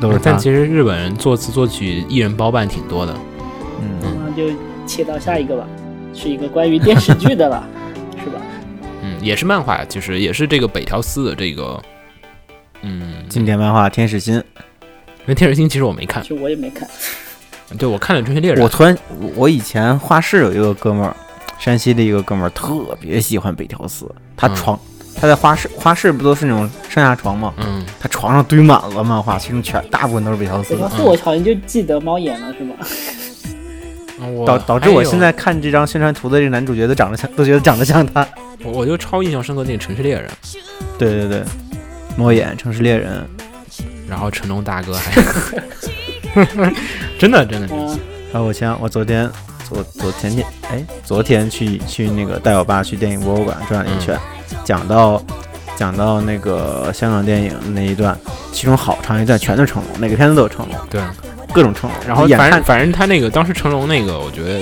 [0.00, 0.38] 都是他但。
[0.38, 3.14] 其实日本人作词作曲一人包办挺多的。
[3.80, 4.52] 嗯，那就
[4.86, 5.66] 切到下一个吧，
[6.14, 7.66] 是一个关于电视剧的了，
[8.22, 8.40] 是吧？
[9.02, 11.80] 嗯，也是漫画，其实也是这个北条司的这个，
[12.82, 16.88] 嗯，经典漫画《天使心》，因为天使心其实我没看，其实我也没看，
[17.78, 21.14] 对我看了《真血猎人我》，突然，我我以前画室有一个哥们儿，
[21.58, 24.12] 山西的一个哥们儿，特别喜欢北条司。
[24.36, 24.80] 他嗯床，
[25.20, 27.52] 他在花市花市不都是那种上下床吗？
[27.58, 30.76] 嗯，他床上堆满了漫画，其中全大部分都是北条司。
[30.76, 32.74] 的，北条司我好像就记得猫眼了，是吗？
[34.44, 38.26] 导导致我现在看这张宣传图的这个男主角都长得像，都觉得长得像他。
[38.64, 40.28] 我我就超印象深刻那个《城市猎人》，
[40.98, 41.44] 对对对，
[42.16, 43.24] 猫眼、城市猎人，
[44.08, 45.12] 然后成龙大哥还，
[47.18, 47.98] 真的真的，嗯，
[48.32, 49.30] 还有我前我昨天
[49.68, 54.18] 昨昨前天哎，昨天去去那个带我爸去电影博物馆转了一圈，
[54.68, 55.22] 讲到
[55.76, 58.14] 讲到那个香港电影那一段，
[58.52, 61.00] 其中好长一段全都是成龙，每个片子都有成龙，对。
[61.54, 61.98] 各种成龙。
[62.06, 64.60] 然后反正反正他那个当时成龙那个，我觉得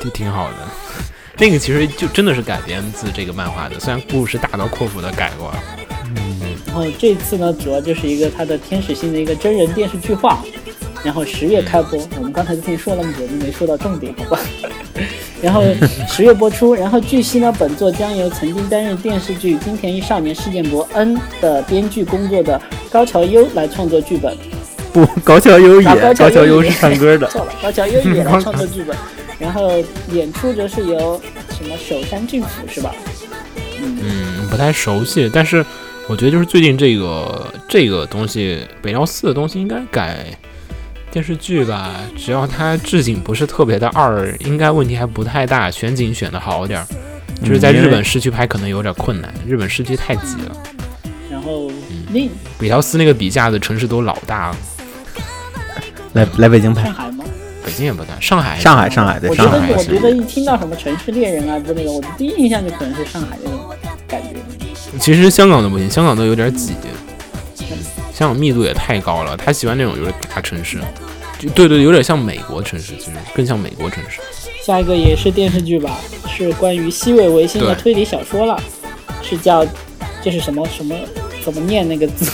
[0.00, 0.54] 就挺好的。
[1.36, 5.62] 那个其实就真的是改编自这个漫画的，虽然故事大刀阔斧的改过了。
[6.68, 10.42] 然后这次呢，主要就是一个他的天使星的一个真人电视剧化，
[11.04, 11.98] 然后十月开播。
[12.16, 14.40] 我们刚才之前说了那么久，都没说到重点，好吧？
[15.42, 15.62] 然后
[16.08, 24.36] 十月播出，然后据悉呢，本作将由曾经担任电视剧《金田一少年事件簿 N》的编剧工作的高桥优来创作剧本。
[24.92, 28.96] 不高桥优也，啊高桥优也高桥优是 唱歌的，错了，高桥优也来创作剧本，
[29.38, 29.82] 然后
[30.12, 31.20] 演出则是由
[31.56, 32.94] 什么首山俊辅是吧？
[33.80, 35.64] 嗯，不太熟悉，但是
[36.08, 40.26] 我觉得就是最近这个这个东西，北条四的东西应该改
[41.12, 46.86] 电视剧吧，只要它置景不是特别的二，应该问题还不太大，选景选的好点儿。
[47.42, 50.56] 就是在日本市区拍可能有点困难，日本市区太挤了。
[51.30, 51.70] 然后
[52.12, 54.56] 另北条司那个笔架的城市都老大了，
[56.14, 57.24] 来来北京拍上，海吗？
[57.62, 63.60] 北京也不大，上海上海上海对我觉上海得我觉得一听到什么城市猎人啊之类的，我的第一印象就可能是上海那种
[64.08, 64.28] 感觉。
[64.98, 66.72] 其实香港的不行，香港都有点挤，
[68.12, 69.36] 香港密度也太高了。
[69.36, 70.78] 他喜欢那种就是大城市，
[71.38, 74.20] 就对对，有点像美国城市，其实更像美国城市。
[74.62, 75.98] 下一个也是电视剧吧，
[76.28, 78.60] 是关于西尾维新的推理小说了，
[79.22, 79.66] 是叫
[80.22, 80.94] 这是什么什么
[81.44, 82.30] 怎么念那个字？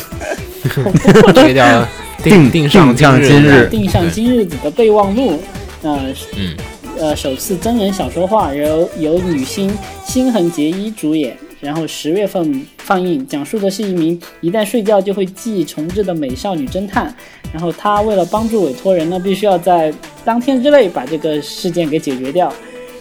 [1.34, 1.86] 这个叫
[2.22, 5.40] 定定上定上日今日定上今日子的备忘录，
[5.82, 6.56] 呃嗯，
[6.98, 9.72] 呃首次真人小说化，由由女星
[10.04, 17.14] 新垣结衣主演，然后十月份放映，讲述的是一名一旦睡觉就会记忆重置的美少女侦探，
[17.52, 19.92] 然后她为了帮助委托人呢，必须要在
[20.24, 22.52] 当天之内把这个事件给解决掉，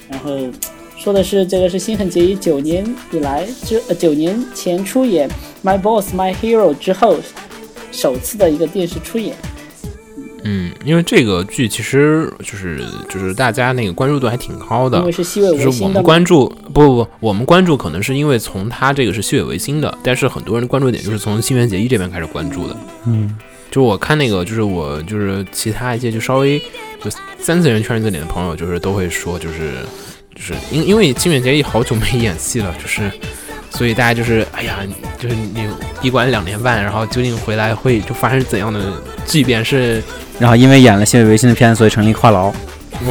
[0.09, 0.37] 然后。
[0.99, 2.83] 说的是这个是新垣结衣九年
[3.13, 5.29] 以来之呃九年前出演
[5.63, 7.17] 《My Boss My Hero》之后
[7.91, 9.35] 首次的一个电视出演，
[10.49, 22.77] 嗯，因为这个剧其实就是就是大家那个关注度还挺高的因为，是西尾就是我们关注不不不，我们关注可能是因为从他这个是西尾维新的，但是很多人的关注点就是从新垣结衣这边开始关注的。
[23.05, 23.37] 嗯，
[23.69, 26.57] 就我看那个，就是我就是其他一些就稍微
[27.03, 29.73] 就三次元圈子里的朋友，就是都会说，就是
[30.33, 33.11] 就是因因为新垣结衣好久没演戏了，就是
[33.69, 34.79] 所以大家就是哎呀，
[35.19, 35.67] 就是你
[36.01, 38.79] 闭关两年半，然后究竟回来会就发生怎样的
[39.25, 39.65] 巨变？
[39.65, 40.01] 是
[40.39, 42.53] 然后因为演了谢伟维新的片子，所以成立话痨。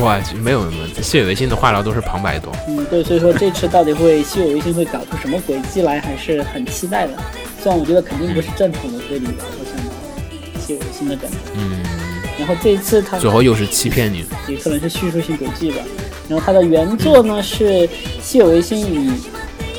[0.00, 2.52] 哇，没有没有没有，谢伟新的话痨都是旁白多。
[2.68, 7.12] 嗯，对，所以说这次到底会西尾维新会搞出什么轨迹来，还是很期待的。
[7.62, 9.92] 虽然我觉得肯定不是正统的推理吧，我想到
[10.60, 11.36] 西尾维新的感觉。
[11.56, 11.80] 嗯，
[12.38, 14.24] 然后这一次他最后又是欺骗你。
[14.48, 15.78] 也可能是叙述性轨迹吧。
[16.28, 17.88] 然后他的原作呢是
[18.20, 19.12] 西尾维新与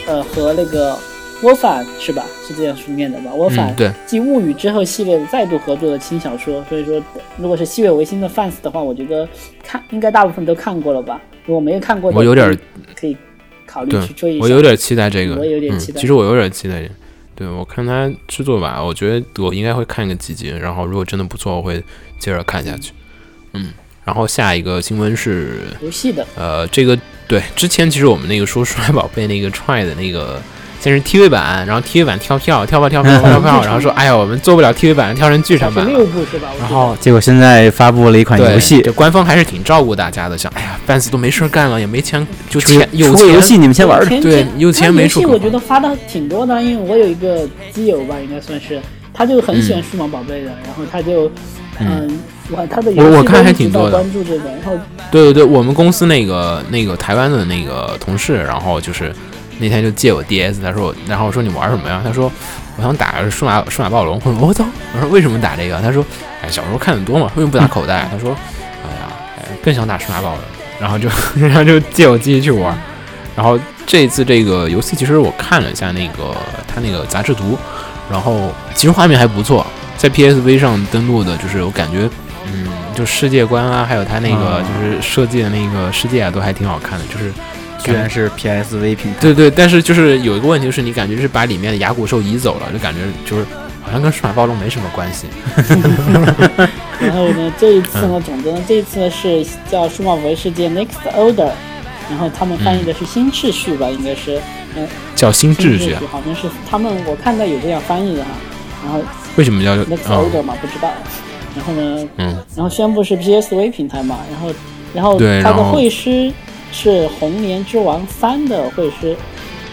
[0.06, 0.98] 呃和那个
[1.44, 2.26] 窝反是吧？
[2.48, 3.32] 是这样书念的吧？
[3.32, 7.02] 我反嗯，对，继《物语》之后系列的再度合作的轻小说，所以说
[7.38, 9.28] 如果是西尾维新的 fans 的话，我觉得
[9.64, 11.22] 看应该大部分都看过了吧？
[11.46, 12.58] 如果没有看过的，我有点儿
[12.96, 13.16] 可以
[13.68, 14.44] 考虑去追一下。
[14.44, 15.36] 我有点期待这个。
[15.36, 16.02] 我有点期待嗯。
[16.02, 16.90] 其实我有点期待。
[17.36, 21.84] 对，我看他制作吧，我觉得我应该会看个几集，然后如果真的不错，我会
[22.18, 22.94] 接着看下去。
[23.54, 23.72] 嗯，
[24.04, 30.42] 然后下一个新闻是，游戏的，呃，这个对，之前其实我们那个说数码宝贝那个 try 的那个。
[30.88, 35.92] 先是 TV 版，然后 TV 版跳跳跳票跳票跳票，然后说 哎呀，我们做不了 TV 版，跳成剧场版了。
[35.92, 36.48] 六部是吧？
[36.60, 44.06] 然后结果现在发布了一款游戏，这官方还是挺照顾大家的，想哎呀，fans 都没事干了，也没钱，就钱有钱出个游戏，你们先玩儿。
[44.22, 48.80] 对有钱他游戏没处可我觉得发的挺多的，因为我有一个基友吧，应该算是，
[49.14, 51.30] 他就很喜欢数码宝贝的，然后他就，
[51.80, 52.20] 嗯，
[52.50, 54.72] 我，他的游戏我我看都一直在还挺多的关注这个，然后
[55.12, 59.14] 对对对，我们公司那个那个台湾的那个同事，然后就是
[59.60, 62.02] 那天就借我 DS，他说我，然后我说你玩什么呀？
[62.04, 62.32] 他说
[62.78, 64.20] 我想打数码数码暴龙。
[64.24, 64.66] 我说我操！
[64.94, 65.82] 我说为什么打这个？
[65.82, 66.06] 他说
[66.42, 68.08] 哎，小时候看的多嘛，为什么不打口袋？
[68.12, 68.32] 他说
[68.84, 70.40] 哎呀，哎更想打数码暴龙，
[70.80, 72.78] 然后就 然后就借我机器去玩。
[73.36, 76.36] 然后这次这个游戏其实我看了一下那个
[76.68, 77.58] 他那个杂志图，
[78.12, 82.10] 然后其实画面还不错，在 PSV 上登录的，就是我感觉。
[82.50, 87.04] 嗯，就世界观啊，还有他那个啊就是设计的那个世界啊，都还挺好看的。
[87.14, 87.30] 就是
[87.80, 93.46] 居然是 PSV 平台，对对，但是就是有一个问题，就是你感觉是把里面的牙骨兽移走了，就感觉就是
[93.82, 95.28] 好像跟数码暴龙没什么关系。
[97.00, 101.36] 然后呢，这一次嗯呢，总之呢，这一次呢是叫《数码宝贝世界 Next Order》，
[102.10, 104.42] 然后他们翻译的是新秩序吧，应该是，
[104.76, 106.02] 嗯，叫新新秩序啊？
[106.12, 108.30] 好像是他们我看到有这样翻译的哈，
[108.84, 109.00] 然后
[109.36, 110.92] 为什么叫 Next 啊？Order 嘛，不知道。
[111.56, 114.52] 然后呢，嗯，然后宣布是 PSV 平台嘛，然后
[114.94, 116.32] 然后他的对然后绘师
[116.72, 119.16] 是《红莲之王三》的绘师，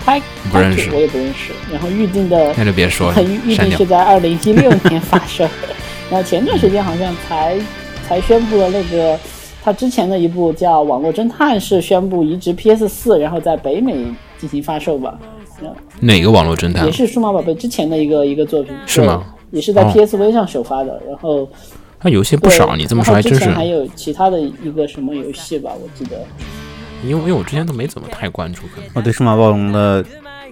[0.05, 0.21] 他
[0.51, 1.53] 不认识我也不认识。
[1.73, 3.85] 然后预定的那就别说了 预，定是。
[3.87, 5.45] 在二零一六年发售，
[6.11, 7.59] 然后前段时间好像才
[8.09, 9.19] 才宣布了那个。
[9.63, 13.95] 他之前的一部叫《网络侦探》是宣布移植 PS 四，然后在北美
[14.39, 15.19] 进行发售吧，
[16.01, 16.93] 哪个网络侦探也？
[16.93, 19.25] 是数码宝贝之前的一个一个作品，是吗？
[19.53, 21.49] 也是在哦 PSV 上首发的，然后
[21.99, 23.55] 它游戏不少，你这么说还真是之前。
[23.55, 26.19] 还有其他的一个什么游戏吧，我记得。
[27.07, 30.05] 因为因为我之前都没怎么太关注，可能我对数码暴龙的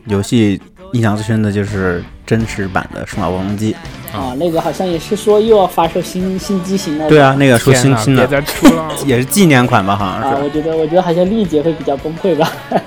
[0.07, 0.61] 游戏
[0.93, 3.75] 印象最深的就是真实版的数码暴龙机。
[4.13, 7.09] 啊，那个好像也是说又要发售新新机型了。
[7.09, 8.91] 对啊，那个说新新的别再出了。
[9.07, 10.43] 也是纪念款吧，好像啊，是。
[10.45, 12.53] 我觉得我觉得好像丽姐会比较崩溃吧。
[12.71, 12.79] 嗯，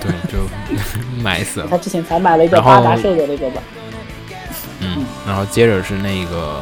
[0.00, 0.46] 对，就
[1.22, 1.66] 买死了。
[1.70, 3.62] 他之前才买了一个八达兽的那个吧，
[4.80, 6.60] 嗯，然后接着是那个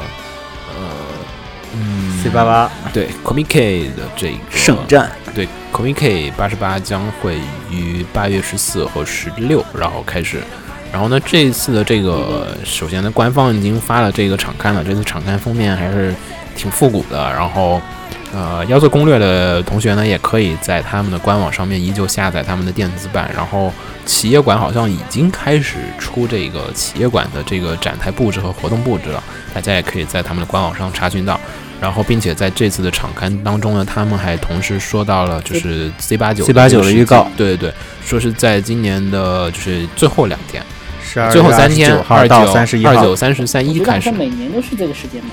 [2.22, 7.36] C 八八对 Comic 的这个圣战，对 Comic 八十八将会
[7.68, 10.40] 于八月十四和十六然后开始。
[10.92, 14.84] 然后呢，这一次的这个，首先呢，官方已经发了这个场刊了。
[14.84, 16.14] 这次场刊封面还是
[16.54, 17.28] 挺复古的。
[17.32, 17.80] 然后，
[18.32, 23.28] 呃，要做攻略的同学呢，也可以在他们的官网上面依旧下载他们的电子版。
[23.34, 23.72] 然后，
[24.06, 29.20] 企业馆好像已经开始出这个企业馆的这个展台布置和活动布置了，
[29.52, 31.40] 大家也可以在他们的官网上查询到。
[31.82, 37.74] 然后，并且在这次的场刊当中呢，他们还同时说到了就是 C 八九 C 八九的预告，对对对，
[38.06, 40.64] 说是在今年的就是最后两天。
[41.02, 44.12] 十二最后三天，二到三十一二九、三十、三一开始。
[44.12, 45.30] 每年都是这个时间吧？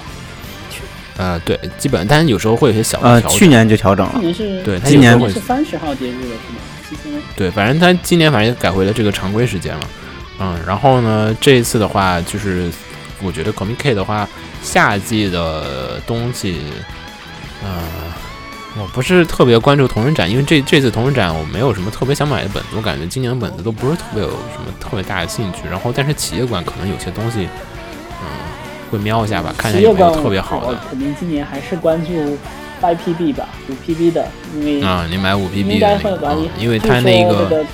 [1.17, 4.13] 呃，对，基本，但是有时候会有些小呃，去年就调整了。
[4.15, 6.35] 去年是，对，今年是三十号节日了，
[7.03, 7.21] 是吗？
[7.35, 9.81] 对，反正他今年反正改回了这个常规时间了。
[10.39, 12.69] 嗯，然后呢，这一次的话，就是
[13.21, 14.27] 我觉得 Comic K 的话，
[14.61, 16.57] 夏季的东西，
[17.63, 17.69] 嗯。
[18.79, 25.67] 我不是特别关注同人展，因为这这次同人展我没有什么特别想买的本子，我感觉今年的本子都不是特别有什么特别大的兴趣。
[25.69, 27.49] 然后，但是企业馆可能有些东西，
[28.21, 28.27] 嗯，
[28.89, 30.79] 会瞄一下吧，看一下有没有特别好的。
[30.87, 32.37] 肯定今年还是关注
[32.81, 37.65] IPB 吧，五 PB 的，因为啊，你买五 PB 应该会把你，因为它那个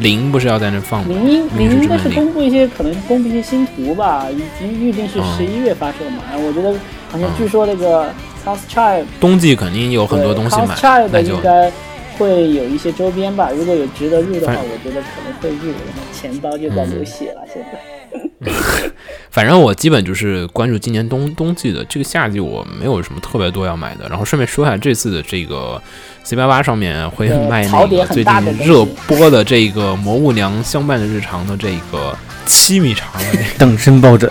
[0.00, 1.08] 零不是要在那放吗？
[1.08, 6.24] 零零应该是公布一些，可能公布一些新图吧，以及预定是十一月发售嘛。
[6.36, 6.72] 我觉得
[7.10, 8.10] 好像据说那个。
[8.42, 10.74] Cos Child 冬季肯定有很多东西买，
[11.12, 11.70] 那就应该
[12.16, 13.50] 会有一些周边吧。
[13.54, 15.74] 如果有值得入的话，我觉得可能会入。
[16.10, 18.50] 钱包就在流血了，现在。
[19.30, 24.08] 反正我基本就是关注今年冬冬季的，这个夏季我没有什么特别多要买的。
[24.08, 25.80] 然后顺便说一下，这次的这个
[26.24, 34.28] C 八八上面会卖那个最近热播的这个魔物娘相伴的日常的这个七米长的等身抱枕。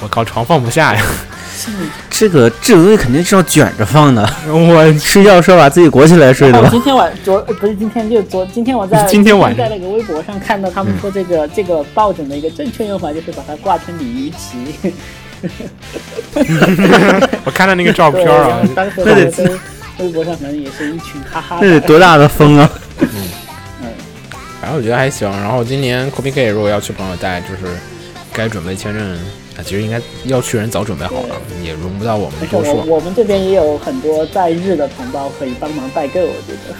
[0.00, 1.02] 我靠，床放不下呀。
[2.22, 4.22] 这个这个东西肯定是要卷着放的。
[4.46, 6.68] 我 睡觉时候把自己裹起来睡的吧？
[6.70, 14.92] 今天晚昨不是今天就昨今天我在今天晚在那个微博上看到他们说这个这个抱枕的一个正确用法就是把它挂成鲤鱼旗。
[17.44, 19.52] 我看到那个照片啊，当时在
[19.98, 21.58] 微博上可能也是一群哈哈。
[21.60, 22.70] 那得多大的风啊！
[23.00, 23.08] 嗯
[23.82, 23.88] 嗯，
[24.60, 25.28] 反正我觉得还行。
[25.28, 27.62] 然后今年 Kobe K 如果要去朋友带，就是
[28.32, 29.18] 该准备签证。
[29.56, 32.74] 啊，其实应该要去人早准备好了，也容不到我们多说。
[32.84, 36.74] 我们这边也有很多在日的同胞可以帮忙代购，我觉得。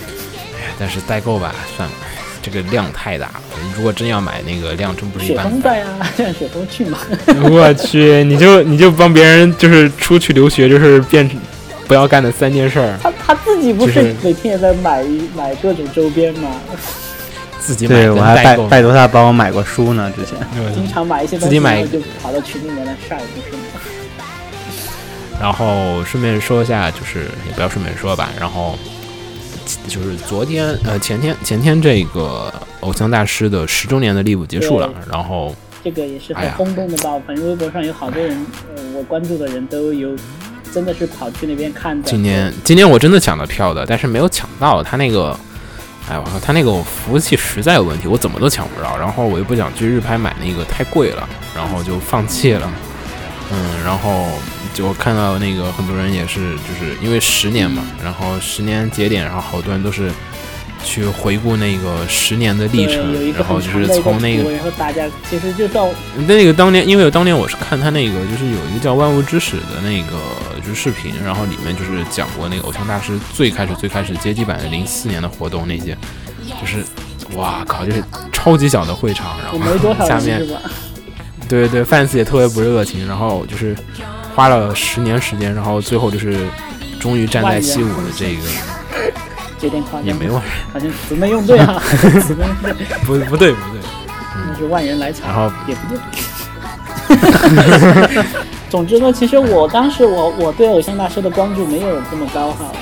[0.78, 1.94] 但是代购吧，算了，
[2.42, 3.42] 这个量太大了。
[3.76, 5.44] 如果真要买，那个量真不是一般。
[5.44, 6.98] 雪峰在啊，让雪峰去嘛。
[7.50, 11.38] 我去，你就你就帮别人，就是出去留学，就是变成
[11.86, 12.98] 不要干的三件事儿。
[13.02, 15.04] 他他自己不是每天也在买
[15.36, 16.50] 买各种周边吗？
[17.64, 20.36] 自己对我还拜拜托他帮我买过书呢，之前
[20.74, 23.58] 经常买一些自己买就跑到群里面来晒，不是吗？
[25.40, 28.76] 然后顺便说一下，就是也不要顺便说吧，然后
[29.86, 35.54] 就是昨天呃前天前天这个偶像大师的十周年的 live 结束了，然后
[35.84, 37.10] 这个也是很轰动的吧？
[37.24, 38.44] 反正微博上有好多人，
[38.74, 40.10] 呃，我关注的人都有，
[40.74, 42.08] 真的是跑去那边看的。
[42.08, 45.38] 今年今年我真的抢到票的，但是没有抢到他那个。
[46.09, 48.96] 哎我靠，他那个服务器实在有问题，我怎么都抢不着。
[48.96, 52.70] 然后我又不想去日拍买那个太贵了，然后就放弃了。
[53.53, 54.26] 嗯，然后
[54.74, 60.11] 就我看到那个很多人也是，就是因为十年嘛，然后十年节点，然后好多人都是。
[60.84, 65.88] 去回顾那个十年的历程，然后就是从那个，然后大家其实就到
[66.26, 70.18] 那个当年，因为当年我是看他那个，就是有一个叫《万物之始》的那个
[70.60, 75.96] 就是视频，然后里面就是讲过那个偶像大师最开始最开始街机版的零四年的活动那些，
[76.60, 76.84] 就是
[77.34, 78.02] 哇靠，就是
[78.32, 79.58] 超级小的会场，然后
[80.06, 80.44] 下面
[81.48, 83.76] 对对对，fans 也特别不热情，然后就是
[84.34, 86.38] 花了十年时间，然后最后就是
[86.98, 88.42] 终于站在西武的这个。
[89.62, 90.42] 有点夸张，也没万，
[90.72, 91.80] 好像词没用对啊，
[92.20, 92.72] 词没用对，
[93.04, 93.80] 不不对不对，
[94.48, 95.50] 那是万人来抢，然后。
[95.66, 95.98] 也不对。
[98.70, 102.72] 总之呢，其实我当时我我对偶像大师的关注没有这么高哈，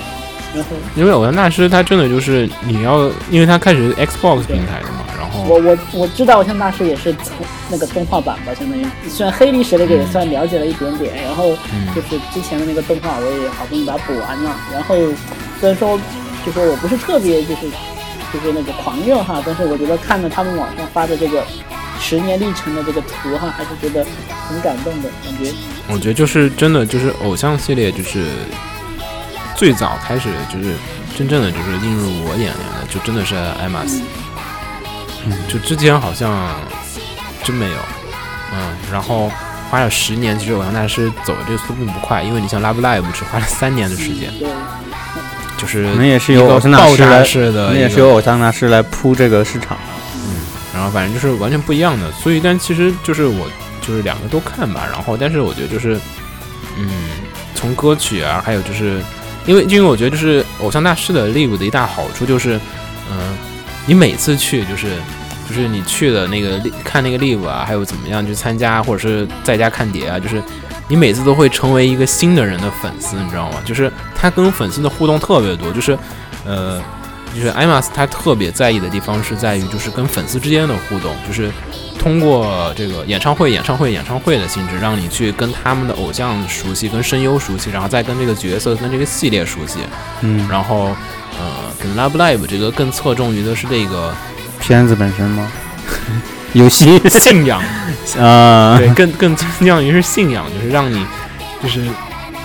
[0.55, 5.43] 然后因为偶像大师他真的就是你要，因为他开始 Xbox 平台的嘛，然后。
[5.49, 7.35] 我我我知道偶像大师也是从
[7.69, 11.49] 那个动画版吧，相当于虽然黑历史那个也算了解了一点点，然后
[11.95, 14.95] 就是之前的那个动画我也好不容易把它补完了，然后
[15.59, 15.99] 虽然说。
[16.45, 17.63] 就说我不是特别就是
[18.33, 21.45] 就是那个狂热哈，但是我觉得看了他们网上发的这个
[22.01, 24.05] 十年历程的这个图哈，还是觉得
[24.49, 25.53] 很感动的感觉。
[25.89, 28.27] 我觉得就是真的就是偶像系列就是
[29.57, 30.75] 最早开始就是
[31.17, 34.01] 真正的就是映入我眼帘的，就真的是艾玛斯。
[35.47, 36.49] 就之前好像
[37.45, 37.77] 真没有，
[38.55, 39.31] 嗯，然后
[39.71, 44.49] 花了十年，其实偶像大师走的这个速度并不快，因为你像 Love Live 只花了三年的时间，对，
[45.61, 49.77] 就是可能也是一个由偶像大师的一个，可能也是由偶像大师来铺这个市场。
[50.15, 50.41] 嗯
[50.73, 53.51] 然后反正就是完全不一样的，所以但其实就是我
[53.83, 56.01] 就是两个都看吧，然后但是我觉得就是，
[56.79, 56.89] 嗯，
[57.57, 59.03] 从歌曲啊，还有就是
[59.47, 62.59] 因为因为我觉得就是偶像大师的 live 的一大好处就是，
[63.11, 63.37] 嗯、
[63.85, 64.87] 你每次去就是
[65.49, 70.41] 就是你去的那个看那个 live 啊，还有怎么样去参加或者是在家看碟啊，就是
[70.91, 73.57] 你每次都会成为一个新的人的粉丝，你知道吗？
[73.65, 75.99] 就是他跟粉丝的互动特别多，就是
[76.45, 76.83] 呃。
[77.33, 81.49] 就是艾玛斯他特别在意的地方是在于，就是跟粉丝之间的互动，就是
[81.97, 89.79] 通过这个演唱会、演唱会、演唱会的性质，让你去跟他们的偶像熟悉，跟声优熟悉，然后再跟这个角色、跟这个系列熟悉。
[90.23, 90.87] 嗯，然后，
[91.39, 94.13] 呃，跟 Love Live 这个更侧重于的是这个
[94.59, 95.49] 片子本身吗？
[96.55, 97.61] 游戏信仰，
[98.19, 101.05] 啊，对，更更倾向于是信仰，就是让你
[101.63, 101.85] 就是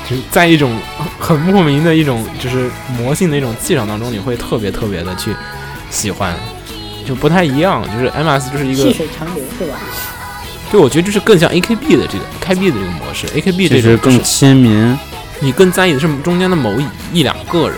[0.09, 0.77] 就是在一种
[1.19, 5.35] 很莫名的一种就是魔性的一种气场当中，你会特别特别的去
[5.89, 6.35] 喜欢，
[7.07, 7.83] 就不太一样。
[7.93, 9.77] 就是 MS 就是一个细水长流是吧？
[10.71, 14.97] 对，我觉得就是更像 AKB 的这个 AKB 的这个模式，AKB 这就是更种就是亲民。
[15.39, 17.77] 你更在意的是中间的某一一两个人，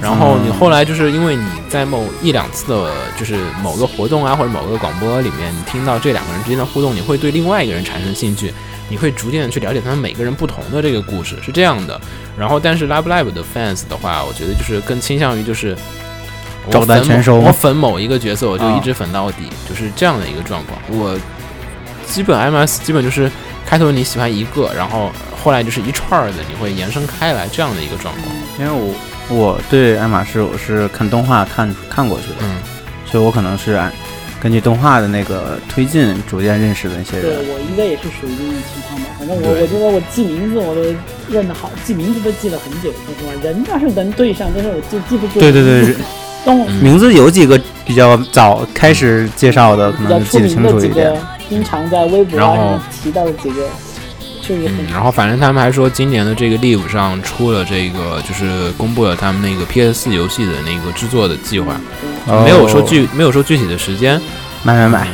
[0.00, 8.52] 然后你嗯后来就是因为你在某一两次的，就是某个活动啊或者某个广播里面，你听到这两个人之间的互动，你会对另外一个人产生兴趣，
[8.88, 12.00] 你会逐渐的去了解他们每个人不同的这个故事，是这样的。
[12.38, 15.76] 然后，但是 Love Live 的 fans 的话，我觉得就是更倾向于就是。
[16.66, 20.78] 我照单粉全收我粉某一个角色，我就啊一直粉到底，就是这样的一个状况。
[20.88, 21.18] 我
[22.06, 23.32] 基本 MS 基本就是
[23.64, 25.10] 开头你喜欢一个，然后
[25.42, 28.26] 后来就是一串的，你会延伸开来这样的一个状况。
[28.58, 28.94] 因为我
[29.30, 32.58] 我对爱马仕我是看动画看看过去的，嗯，
[33.06, 33.92] 所以我可能是按
[34.40, 37.54] 根据动画的那个推进逐渐认识的那些人对。
[37.54, 39.06] 我应该也是属于这种情况吧。
[39.18, 40.82] 反正我我觉得我记名字我都
[41.30, 45.38] 认得好，记名字都记了很久，说实话，人倒是能对上，但是我就记不住。
[45.38, 45.94] 对对对，
[46.44, 53.68] 动嗯名字有几个比较早开始介绍的，可比较能记得出名的几清楚一点个。，经常在微博上提到的几个，
[54.50, 61.80] 嗯，然后反正他们还说今年的这个 Live 上出了这个，就是公布了他们那个 PS 游戏的那个制作的计划，
[62.26, 64.20] 哦没有说具没有说具体的时间。
[64.62, 65.08] 买买买，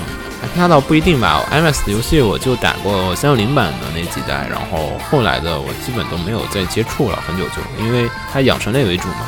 [0.56, 9.26] 那倒不一定吧，MS 的游戏我就打过三六零版的那几代，然后后来的我基本都没有再接触了，很久就，因为它养成类为主嘛。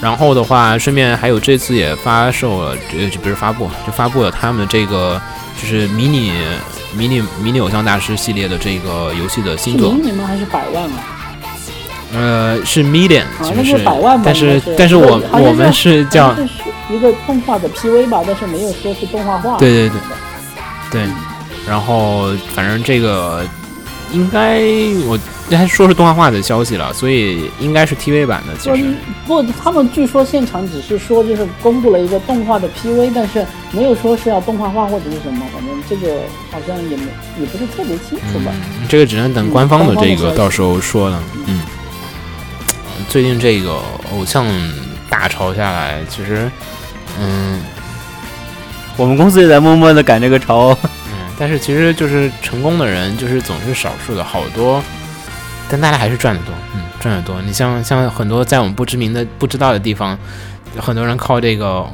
[0.00, 5.20] 然后的话，顺便还有这次也发售了，呃，不是发布，就发布了他们这个
[5.60, 6.32] 就是迷你
[6.96, 10.24] 迷你迷你偶像大师系列的这个游戏的新作迷你吗？
[10.26, 11.16] 还是百万啊？
[12.12, 12.84] 呃，是是
[13.44, 16.48] 其实是百万吧，但是是但是我我们是叫是
[16.92, 19.56] 一个动画的 PV 吧，但是没有说是动画化。
[19.58, 20.00] 对对对
[20.90, 21.02] 对，
[21.68, 23.46] 然后反正这个
[24.10, 24.60] 应该
[25.06, 25.16] 我
[25.56, 28.56] 还说是动画化的消息了，所以应该是 TV 版的。
[28.58, 28.94] 其实
[29.26, 36.20] 不，他们据说现场只是说就是公布了一个动画的 PV，但是没有说是要动画化或者是什么，反正这个
[36.50, 37.04] 好像也没
[37.38, 38.52] 也不是特别清楚吧。
[38.80, 41.22] 嗯，这个只能等官方的这个到时候说了。
[41.46, 41.60] 嗯，
[43.08, 43.80] 最近这个
[44.12, 44.46] 偶像
[45.08, 46.50] 大潮下来，其实
[47.18, 47.60] 嗯
[48.96, 50.76] 我们公司也在默默的赶这个潮。
[50.84, 54.82] 嗯，但是其实就是成功的人就是总是少数的，好多，
[55.70, 57.40] 但大家还是赚得多，嗯，赚得多。
[57.42, 60.18] 你像像很多在我们不知名的、不知道的地方，
[60.76, 61.86] 很多人靠这个，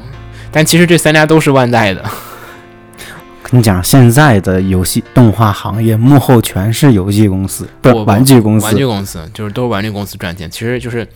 [0.50, 2.02] 但其实这三家都是万代的，
[3.44, 8.66] 跟你讲，现在的游戏动画行业幕后全是游戏公司，不玩具公司。
[8.66, 10.50] 玩具公司就是都是玩具公司赚钱。
[10.50, 11.06] 其实就是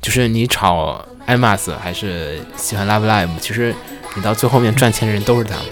[0.00, 3.74] 就是你炒 IMAX 还是喜欢 Love Live，其实
[4.14, 5.64] 你到最后面赚钱的人都是他们。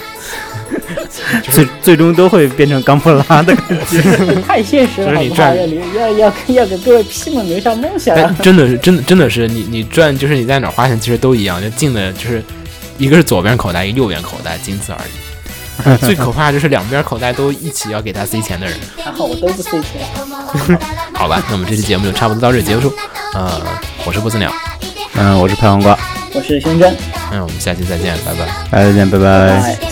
[1.43, 4.01] 最最终都会变成钢普拉的感觉。
[4.47, 5.13] 太现实了？
[5.13, 8.35] 就是你赚要要要要给各位屁们留下梦想啊！
[8.43, 12.43] 真的是真的真的是你你赚就是你在哪儿花钱其实都一样，就进的就是
[12.97, 15.99] 一个是左边口袋，一个右边口袋，仅此而已。
[15.99, 18.75] 最可怕就是两边口袋都一起要给他塞钱的人。
[19.05, 20.01] 还好我都不塞钱。
[21.13, 22.93] 好吧，那我们这期节目就差不多到这里结束。
[23.35, 23.61] 呃，
[24.07, 24.51] 我是不死鸟，
[25.15, 25.99] 嗯，我是拍黄瓜，
[26.35, 26.95] 我是胸针，
[27.33, 28.47] 那我们下期再见，拜拜。
[28.71, 29.92] 大家再见，拜拜。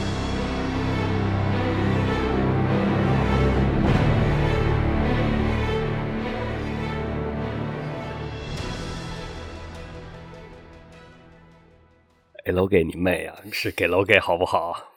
[12.51, 13.33] 给楼给你妹啊！
[13.53, 14.91] 是给楼给好不好？